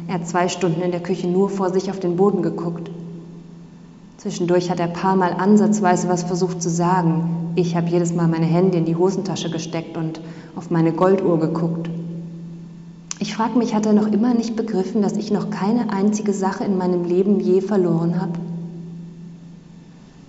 Er 0.06 0.14
hat 0.16 0.28
zwei 0.28 0.48
Stunden 0.48 0.82
in 0.82 0.90
der 0.90 1.02
Küche 1.02 1.26
nur 1.26 1.48
vor 1.48 1.70
sich 1.70 1.90
auf 1.90 1.98
den 1.98 2.16
Boden 2.16 2.42
geguckt. 2.42 2.90
Zwischendurch 4.18 4.70
hat 4.70 4.80
er 4.80 4.88
paar 4.88 5.16
Mal 5.16 5.32
ansatzweise 5.32 6.10
was 6.10 6.24
versucht 6.24 6.62
zu 6.62 6.68
sagen. 6.68 7.52
Ich 7.54 7.74
habe 7.74 7.88
jedes 7.88 8.14
Mal 8.14 8.28
meine 8.28 8.44
Hände 8.44 8.76
in 8.76 8.84
die 8.84 8.96
Hosentasche 8.96 9.48
gesteckt 9.48 9.96
und 9.96 10.20
auf 10.56 10.70
meine 10.70 10.92
Golduhr 10.92 11.40
geguckt. 11.40 11.88
Ich 13.20 13.34
frage 13.34 13.56
mich, 13.56 13.74
hat 13.74 13.86
er 13.86 13.94
noch 13.94 14.08
immer 14.08 14.34
nicht 14.34 14.56
begriffen, 14.56 15.00
dass 15.00 15.16
ich 15.16 15.30
noch 15.30 15.48
keine 15.48 15.90
einzige 15.90 16.34
Sache 16.34 16.64
in 16.64 16.76
meinem 16.76 17.04
Leben 17.04 17.40
je 17.40 17.62
verloren 17.62 18.20
habe? 18.20 18.32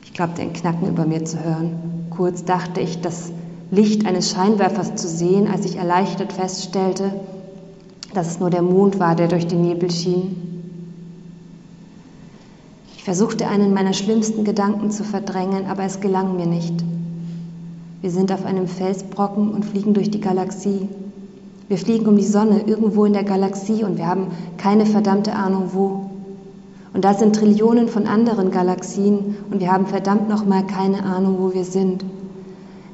Ich 0.05 0.13
glaubte, 0.13 0.41
ein 0.41 0.53
Knacken 0.53 0.87
über 0.87 1.05
mir 1.05 1.25
zu 1.25 1.43
hören. 1.43 2.07
Kurz 2.11 2.45
dachte 2.45 2.79
ich, 2.79 3.01
das 3.01 3.33
Licht 3.71 4.05
eines 4.05 4.31
Scheinwerfers 4.31 4.95
zu 4.95 5.07
sehen, 5.07 5.47
als 5.47 5.65
ich 5.65 5.77
erleichtert 5.77 6.33
feststellte, 6.33 7.11
dass 8.13 8.27
es 8.27 8.39
nur 8.39 8.49
der 8.49 8.61
Mond 8.61 8.99
war, 8.99 9.15
der 9.15 9.27
durch 9.27 9.47
den 9.47 9.61
Nebel 9.61 9.91
schien 9.91 10.45
versuchte 13.05 13.47
einen 13.47 13.71
meiner 13.71 13.93
schlimmsten 13.93 14.45
Gedanken 14.45 14.89
zu 14.89 15.03
verdrängen, 15.03 15.67
aber 15.67 15.83
es 15.83 15.99
gelang 15.99 16.37
mir 16.37 16.47
nicht. 16.47 16.73
Wir 18.01 18.09
sind 18.09 18.31
auf 18.31 18.43
einem 18.47 18.67
Felsbrocken 18.67 19.51
und 19.51 19.63
fliegen 19.63 19.93
durch 19.93 20.09
die 20.09 20.21
Galaxie. 20.21 20.89
Wir 21.67 21.77
fliegen 21.77 22.07
um 22.07 22.17
die 22.17 22.25
Sonne 22.25 22.61
irgendwo 22.65 23.05
in 23.05 23.13
der 23.13 23.23
Galaxie 23.23 23.83
und 23.83 23.99
wir 23.99 24.07
haben 24.07 24.29
keine 24.57 24.87
verdammte 24.87 25.33
Ahnung 25.33 25.69
wo. 25.73 26.09
Und 26.95 27.05
da 27.05 27.13
sind 27.13 27.35
Trillionen 27.35 27.89
von 27.89 28.07
anderen 28.07 28.49
Galaxien 28.49 29.37
und 29.51 29.59
wir 29.59 29.71
haben 29.71 29.85
verdammt 29.85 30.27
nochmal 30.27 30.65
keine 30.65 31.03
Ahnung, 31.03 31.35
wo 31.37 31.53
wir 31.53 31.63
sind. 31.63 32.03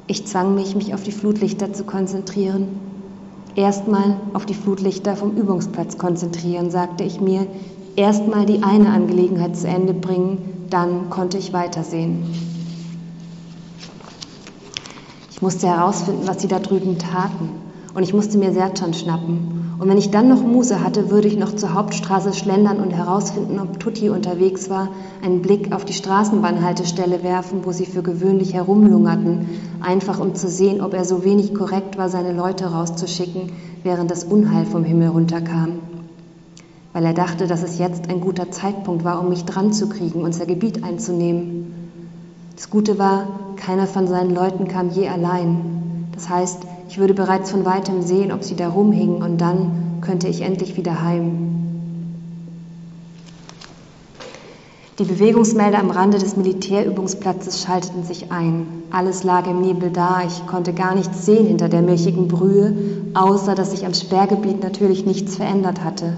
Ich 0.06 0.26
zwang 0.26 0.54
mich, 0.54 0.74
mich 0.74 0.94
auf 0.94 1.02
die 1.02 1.12
Flutlichter 1.12 1.72
zu 1.72 1.84
konzentrieren. 1.84 2.68
Erstmal 3.54 4.16
auf 4.32 4.46
die 4.46 4.54
Flutlichter 4.54 5.14
vom 5.14 5.36
Übungsplatz 5.36 5.98
konzentrieren, 5.98 6.70
sagte 6.70 7.04
ich 7.04 7.20
mir, 7.20 7.46
erstmal 7.96 8.46
die 8.46 8.62
eine 8.62 8.88
Angelegenheit 8.90 9.56
zu 9.56 9.68
Ende 9.68 9.94
bringen, 9.94 10.66
dann 10.70 11.10
konnte 11.10 11.38
ich 11.38 11.52
weitersehen. 11.52 12.24
Ich 15.30 15.42
musste 15.42 15.66
herausfinden, 15.66 16.26
was 16.26 16.40
sie 16.40 16.48
da 16.48 16.58
drüben 16.58 16.98
taten. 16.98 17.50
Und 17.94 18.02
ich 18.02 18.14
musste 18.14 18.38
mir 18.38 18.52
Sertan 18.52 18.94
schnappen. 18.94 19.61
Und 19.82 19.88
wenn 19.88 19.98
ich 19.98 20.12
dann 20.12 20.28
noch 20.28 20.44
Muse 20.44 20.80
hatte, 20.80 21.10
würde 21.10 21.26
ich 21.26 21.36
noch 21.36 21.56
zur 21.56 21.74
Hauptstraße 21.74 22.34
schlendern 22.34 22.76
und 22.76 22.92
herausfinden, 22.92 23.58
ob 23.58 23.80
Tutti 23.80 24.10
unterwegs 24.10 24.70
war, 24.70 24.90
einen 25.24 25.42
Blick 25.42 25.74
auf 25.74 25.84
die 25.84 25.92
Straßenbahnhaltestelle 25.92 27.24
werfen, 27.24 27.62
wo 27.64 27.72
sie 27.72 27.86
für 27.86 28.04
gewöhnlich 28.04 28.54
herumlungerten, 28.54 29.48
einfach 29.80 30.20
um 30.20 30.36
zu 30.36 30.46
sehen, 30.46 30.82
ob 30.82 30.94
er 30.94 31.04
so 31.04 31.24
wenig 31.24 31.52
korrekt 31.52 31.98
war, 31.98 32.08
seine 32.08 32.32
Leute 32.32 32.66
rauszuschicken, 32.66 33.50
während 33.82 34.08
das 34.12 34.22
Unheil 34.22 34.66
vom 34.66 34.84
Himmel 34.84 35.08
runterkam. 35.08 35.80
Weil 36.92 37.04
er 37.04 37.14
dachte, 37.14 37.48
dass 37.48 37.64
es 37.64 37.80
jetzt 37.80 38.08
ein 38.08 38.20
guter 38.20 38.52
Zeitpunkt 38.52 39.02
war, 39.02 39.20
um 39.20 39.30
mich 39.30 39.46
dran 39.46 39.72
zu 39.72 39.88
kriegen, 39.88 40.22
unser 40.22 40.46
Gebiet 40.46 40.84
einzunehmen. 40.84 41.74
Das 42.54 42.70
Gute 42.70 43.00
war, 43.00 43.26
keiner 43.56 43.88
von 43.88 44.06
seinen 44.06 44.32
Leuten 44.32 44.68
kam 44.68 44.90
je 44.90 45.08
allein. 45.08 46.06
Das 46.14 46.28
heißt, 46.28 46.60
ich 46.92 46.98
würde 46.98 47.14
bereits 47.14 47.50
von 47.50 47.64
weitem 47.64 48.02
sehen, 48.02 48.32
ob 48.32 48.44
sie 48.44 48.54
da 48.54 48.68
rumhingen 48.68 49.22
und 49.22 49.40
dann 49.40 50.02
könnte 50.02 50.28
ich 50.28 50.42
endlich 50.42 50.76
wieder 50.76 51.02
heim. 51.02 51.48
Die 54.98 55.04
Bewegungsmelder 55.04 55.78
am 55.78 55.90
Rande 55.90 56.18
des 56.18 56.36
Militärübungsplatzes 56.36 57.62
schalteten 57.62 58.04
sich 58.04 58.30
ein. 58.30 58.66
Alles 58.90 59.24
lag 59.24 59.46
im 59.46 59.62
Nebel 59.62 59.88
da. 59.88 60.20
Ich 60.26 60.46
konnte 60.46 60.74
gar 60.74 60.94
nichts 60.94 61.24
sehen 61.24 61.46
hinter 61.46 61.70
der 61.70 61.80
milchigen 61.80 62.28
Brühe, 62.28 62.76
außer 63.14 63.54
dass 63.54 63.70
sich 63.70 63.86
am 63.86 63.94
Sperrgebiet 63.94 64.62
natürlich 64.62 65.06
nichts 65.06 65.36
verändert 65.36 65.82
hatte. 65.82 66.12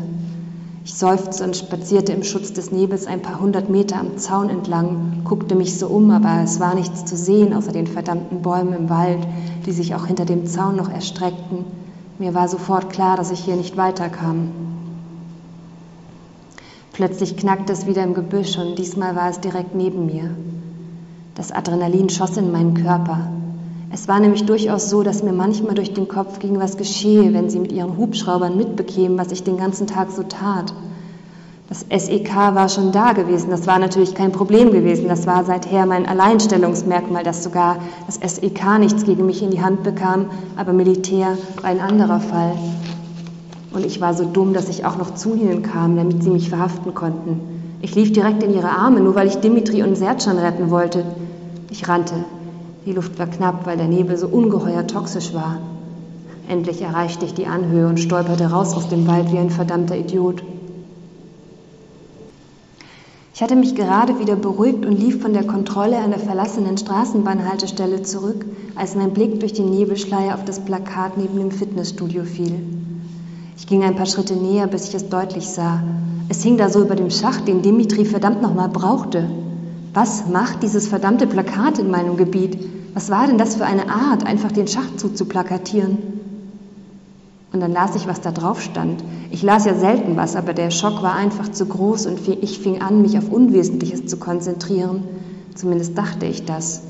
Ich 0.84 0.94
seufzte 0.94 1.44
und 1.44 1.56
spazierte 1.56 2.12
im 2.12 2.22
Schutz 2.22 2.52
des 2.52 2.70
Nebels 2.70 3.06
ein 3.06 3.22
paar 3.22 3.40
hundert 3.40 3.70
Meter 3.70 3.98
am 3.98 4.18
Zaun 4.18 4.50
entlang, 4.50 5.22
guckte 5.24 5.54
mich 5.54 5.78
so 5.78 5.86
um, 5.86 6.10
aber 6.10 6.42
es 6.42 6.60
war 6.60 6.74
nichts 6.74 7.06
zu 7.06 7.16
sehen 7.16 7.54
außer 7.54 7.72
den 7.72 7.86
verdammten 7.86 8.42
Bäumen 8.42 8.74
im 8.74 8.90
Wald, 8.90 9.26
die 9.64 9.72
sich 9.72 9.94
auch 9.94 10.04
hinter 10.04 10.26
dem 10.26 10.46
Zaun 10.46 10.76
noch 10.76 10.90
erstreckten. 10.90 11.64
Mir 12.18 12.34
war 12.34 12.48
sofort 12.48 12.90
klar, 12.90 13.16
dass 13.16 13.30
ich 13.30 13.40
hier 13.40 13.56
nicht 13.56 13.78
weiterkam. 13.78 14.50
Plötzlich 16.92 17.38
knackte 17.38 17.72
es 17.72 17.86
wieder 17.86 18.04
im 18.04 18.12
Gebüsch 18.12 18.58
und 18.58 18.78
diesmal 18.78 19.16
war 19.16 19.30
es 19.30 19.40
direkt 19.40 19.74
neben 19.74 20.04
mir. 20.04 20.36
Das 21.34 21.50
Adrenalin 21.50 22.10
schoss 22.10 22.36
in 22.36 22.52
meinen 22.52 22.74
Körper. 22.74 23.30
Es 23.94 24.08
war 24.08 24.18
nämlich 24.18 24.44
durchaus 24.44 24.90
so, 24.90 25.04
dass 25.04 25.22
mir 25.22 25.32
manchmal 25.32 25.76
durch 25.76 25.94
den 25.94 26.08
Kopf 26.08 26.40
ging, 26.40 26.58
was 26.58 26.76
geschehe, 26.76 27.32
wenn 27.32 27.48
sie 27.48 27.60
mit 27.60 27.70
ihren 27.70 27.96
Hubschraubern 27.96 28.56
mitbekämen, 28.56 29.16
was 29.16 29.30
ich 29.30 29.44
den 29.44 29.56
ganzen 29.56 29.86
Tag 29.86 30.10
so 30.10 30.24
tat. 30.24 30.74
Das 31.68 31.86
SEK 31.88 32.34
war 32.34 32.68
schon 32.68 32.90
da 32.90 33.12
gewesen, 33.12 33.50
das 33.50 33.68
war 33.68 33.78
natürlich 33.78 34.16
kein 34.16 34.32
Problem 34.32 34.72
gewesen, 34.72 35.06
das 35.06 35.28
war 35.28 35.44
seither 35.44 35.86
mein 35.86 36.06
Alleinstellungsmerkmal, 36.06 37.22
dass 37.22 37.44
sogar 37.44 37.76
das 38.06 38.16
SEK 38.16 38.80
nichts 38.80 39.04
gegen 39.04 39.26
mich 39.26 39.44
in 39.44 39.52
die 39.52 39.62
Hand 39.62 39.84
bekam, 39.84 40.26
aber 40.56 40.72
Militär 40.72 41.38
war 41.62 41.70
ein 41.70 41.78
anderer 41.80 42.18
Fall. 42.18 42.56
Und 43.72 43.86
ich 43.86 44.00
war 44.00 44.12
so 44.12 44.24
dumm, 44.24 44.54
dass 44.54 44.68
ich 44.68 44.84
auch 44.84 44.98
noch 44.98 45.14
zu 45.14 45.36
ihnen 45.36 45.62
kam, 45.62 45.96
damit 45.96 46.20
sie 46.20 46.30
mich 46.30 46.48
verhaften 46.48 46.94
konnten. 46.94 47.78
Ich 47.80 47.94
lief 47.94 48.12
direkt 48.12 48.42
in 48.42 48.54
ihre 48.54 48.70
Arme, 48.70 48.98
nur 48.98 49.14
weil 49.14 49.28
ich 49.28 49.36
Dimitri 49.36 49.84
und 49.84 49.94
Sercan 49.94 50.38
retten 50.38 50.70
wollte. 50.70 51.04
Ich 51.70 51.86
rannte. 51.86 52.14
Die 52.86 52.92
Luft 52.92 53.18
war 53.18 53.26
knapp, 53.26 53.66
weil 53.66 53.78
der 53.78 53.88
Nebel 53.88 54.16
so 54.16 54.26
ungeheuer 54.26 54.86
toxisch 54.86 55.32
war. 55.32 55.58
Endlich 56.48 56.82
erreichte 56.82 57.24
ich 57.24 57.32
die 57.32 57.46
Anhöhe 57.46 57.88
und 57.88 57.98
stolperte 57.98 58.50
raus 58.50 58.74
aus 58.74 58.88
dem 58.88 59.06
Wald 59.06 59.32
wie 59.32 59.38
ein 59.38 59.50
verdammter 59.50 59.96
Idiot. 59.96 60.42
Ich 63.34 63.42
hatte 63.42 63.56
mich 63.56 63.74
gerade 63.74 64.20
wieder 64.20 64.36
beruhigt 64.36 64.84
und 64.86 64.96
lief 64.96 65.20
von 65.20 65.32
der 65.32 65.44
Kontrolle 65.44 65.98
an 65.98 66.10
der 66.10 66.20
verlassenen 66.20 66.76
Straßenbahnhaltestelle 66.76 68.02
zurück, 68.02 68.44
als 68.76 68.94
mein 68.94 69.12
Blick 69.12 69.40
durch 69.40 69.54
den 69.54 69.70
Nebelschleier 69.70 70.34
auf 70.34 70.44
das 70.44 70.60
Plakat 70.60 71.16
neben 71.16 71.38
dem 71.38 71.50
Fitnessstudio 71.50 72.24
fiel. 72.24 72.60
Ich 73.56 73.66
ging 73.66 73.82
ein 73.82 73.96
paar 73.96 74.06
Schritte 74.06 74.36
näher, 74.36 74.66
bis 74.66 74.88
ich 74.88 74.94
es 74.94 75.08
deutlich 75.08 75.48
sah. 75.48 75.82
Es 76.28 76.42
hing 76.42 76.58
da 76.58 76.68
so 76.68 76.82
über 76.82 76.94
dem 76.94 77.10
Schacht, 77.10 77.48
den 77.48 77.62
Dimitri 77.62 78.04
verdammt 78.04 78.42
nochmal 78.42 78.68
brauchte. 78.68 79.28
Was 79.94 80.26
macht 80.26 80.64
dieses 80.64 80.88
verdammte 80.88 81.28
Plakat 81.28 81.78
in 81.78 81.88
meinem 81.88 82.16
Gebiet? 82.16 82.58
Was 82.94 83.10
war 83.10 83.28
denn 83.28 83.38
das 83.38 83.54
für 83.54 83.64
eine 83.64 83.88
Art, 83.88 84.26
einfach 84.26 84.50
den 84.50 84.66
Schacht 84.66 84.98
zuzuplakatieren? 84.98 85.98
Und 87.52 87.60
dann 87.60 87.72
las 87.72 87.94
ich, 87.94 88.08
was 88.08 88.20
da 88.20 88.32
drauf 88.32 88.60
stand. 88.60 89.04
Ich 89.30 89.44
las 89.44 89.64
ja 89.64 89.74
selten 89.76 90.16
was, 90.16 90.34
aber 90.34 90.52
der 90.52 90.72
Schock 90.72 91.00
war 91.04 91.14
einfach 91.14 91.52
zu 91.52 91.66
groß 91.66 92.06
und 92.06 92.18
ich 92.26 92.58
fing 92.58 92.82
an, 92.82 93.02
mich 93.02 93.16
auf 93.16 93.30
Unwesentliches 93.30 94.06
zu 94.06 94.16
konzentrieren. 94.16 95.04
Zumindest 95.54 95.96
dachte 95.96 96.26
ich 96.26 96.44
das. 96.44 96.82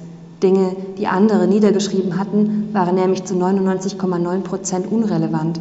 Dinge, 0.43 0.75
die 0.97 1.07
andere 1.07 1.47
niedergeschrieben 1.47 2.19
hatten, 2.19 2.71
waren 2.73 2.95
nämlich 2.95 3.25
zu 3.25 3.35
99,9 3.35 4.41
Prozent 4.41 4.91
unrelevant. 4.91 5.61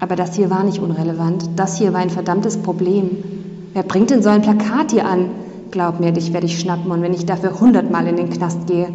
Aber 0.00 0.16
das 0.16 0.34
hier 0.34 0.48
war 0.48 0.64
nicht 0.64 0.80
unrelevant. 0.80 1.50
Das 1.56 1.76
hier 1.76 1.92
war 1.92 2.00
ein 2.00 2.08
verdammtes 2.08 2.56
Problem. 2.56 3.10
Wer 3.74 3.82
bringt 3.82 4.08
denn 4.08 4.22
so 4.22 4.30
ein 4.30 4.40
Plakat 4.40 4.90
hier 4.90 5.06
an? 5.06 5.30
Glaub 5.74 5.98
mir, 5.98 6.12
dich 6.12 6.32
werde 6.32 6.46
ich 6.46 6.60
schnappen 6.60 6.92
und 6.92 7.02
wenn 7.02 7.12
ich 7.12 7.26
dafür 7.26 7.58
hundertmal 7.58 8.06
in 8.06 8.14
den 8.14 8.30
Knast 8.30 8.68
gehe. 8.68 8.86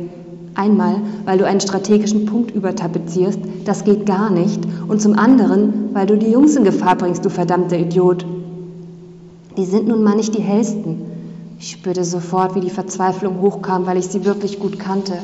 Einmal, 0.56 1.02
weil 1.26 1.38
du 1.38 1.46
einen 1.46 1.60
strategischen 1.60 2.26
Punkt 2.26 2.52
übertapezierst, 2.52 3.38
das 3.66 3.84
geht 3.84 4.06
gar 4.06 4.30
nicht. 4.30 4.62
Und 4.88 5.02
zum 5.02 5.20
anderen, 5.20 5.90
weil 5.92 6.08
du 6.08 6.16
die 6.16 6.32
Jungs 6.32 6.56
in 6.56 6.64
Gefahr 6.64 6.96
bringst, 6.96 7.26
du 7.26 7.30
verdammter 7.30 7.78
Idiot. 7.78 8.26
Die 9.58 9.66
sind 9.66 9.90
nun 9.90 10.04
mal 10.04 10.16
nicht 10.16 10.38
die 10.38 10.42
hellsten. 10.42 11.02
Ich 11.60 11.72
spürte 11.72 12.06
sofort, 12.06 12.56
wie 12.56 12.62
die 12.62 12.70
Verzweiflung 12.70 13.42
hochkam, 13.42 13.86
weil 13.86 13.98
ich 13.98 14.08
sie 14.08 14.24
wirklich 14.24 14.58
gut 14.58 14.80
kannte 14.80 15.18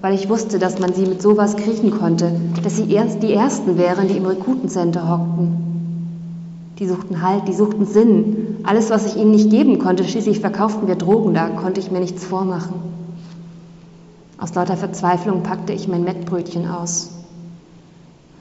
weil 0.00 0.14
ich 0.14 0.28
wusste, 0.28 0.60
dass 0.60 0.78
man 0.78 0.94
sie 0.94 1.06
mit 1.06 1.20
sowas 1.20 1.56
kriechen 1.56 1.90
konnte, 1.90 2.30
dass 2.62 2.76
sie 2.76 2.88
erst 2.88 3.20
die 3.20 3.32
Ersten 3.32 3.78
wären, 3.78 4.06
die 4.06 4.16
im 4.16 4.26
Rekrutencenter 4.26 5.08
hockten. 5.08 5.67
Die 6.78 6.86
suchten 6.86 7.22
Halt, 7.22 7.48
die 7.48 7.54
suchten 7.54 7.86
Sinn. 7.86 8.58
Alles, 8.62 8.90
was 8.90 9.06
ich 9.06 9.16
ihnen 9.16 9.32
nicht 9.32 9.50
geben 9.50 9.78
konnte, 9.78 10.04
schließlich 10.04 10.40
verkauften 10.40 10.86
wir 10.86 10.94
Drogen, 10.94 11.34
da 11.34 11.48
konnte 11.48 11.80
ich 11.80 11.90
mir 11.90 12.00
nichts 12.00 12.24
vormachen. 12.24 12.74
Aus 14.38 14.54
lauter 14.54 14.76
Verzweiflung 14.76 15.42
packte 15.42 15.72
ich 15.72 15.88
mein 15.88 16.04
Mettbrötchen 16.04 16.68
aus. 16.68 17.10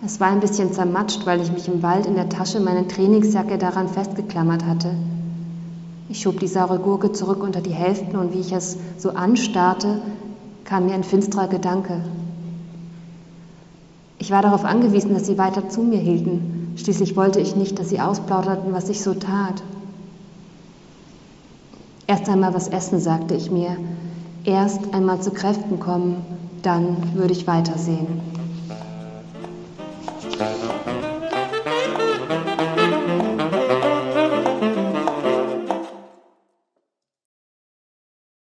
Es 0.06 0.20
war 0.20 0.28
ein 0.28 0.40
bisschen 0.40 0.72
zermatscht, 0.72 1.26
weil 1.26 1.42
ich 1.42 1.52
mich 1.52 1.68
im 1.68 1.82
Wald 1.82 2.06
in 2.06 2.14
der 2.14 2.30
Tasche 2.30 2.60
meine 2.60 2.88
Trainingsjacke 2.88 3.58
daran 3.58 3.88
festgeklammert 3.88 4.64
hatte. 4.64 4.92
Ich 6.08 6.20
schob 6.20 6.40
die 6.40 6.48
saure 6.48 6.78
Gurke 6.78 7.12
zurück 7.12 7.42
unter 7.42 7.62
die 7.62 7.74
Hälften 7.74 8.16
und 8.16 8.34
wie 8.34 8.40
ich 8.40 8.52
es 8.52 8.78
so 8.98 9.10
anstarrte, 9.10 10.02
kam 10.64 10.86
mir 10.86 10.94
ein 10.94 11.04
finsterer 11.04 11.48
Gedanke. 11.48 12.02
Ich 14.20 14.30
war 14.30 14.44
darauf 14.44 14.64
angewiesen, 14.64 15.16
dass 15.16 15.26
sie 15.26 15.40
weiter 15.40 15.68
zu 15.68 15.82
mir 15.82 16.00
hielten. 16.00 16.57
Schließlich 16.78 17.16
wollte 17.16 17.40
ich 17.40 17.56
nicht, 17.56 17.78
dass 17.80 17.90
sie 17.90 18.00
ausplauderten, 18.00 18.72
was 18.72 18.88
ich 18.90 19.02
so 19.02 19.14
tat. 19.14 19.62
Erst 22.06 22.30
einmal 22.30 22.54
was 22.54 22.70
essen, 22.70 23.00
sagte 23.00 23.36
ich 23.36 23.52
mir. 23.52 23.78
Erst 24.46 24.94
einmal 24.94 25.22
zu 25.22 25.32
Kräften 25.32 25.80
kommen, 25.80 26.24
dann 26.62 27.16
würde 27.16 27.34
ich 27.34 27.48
weitersehen. 27.48 28.22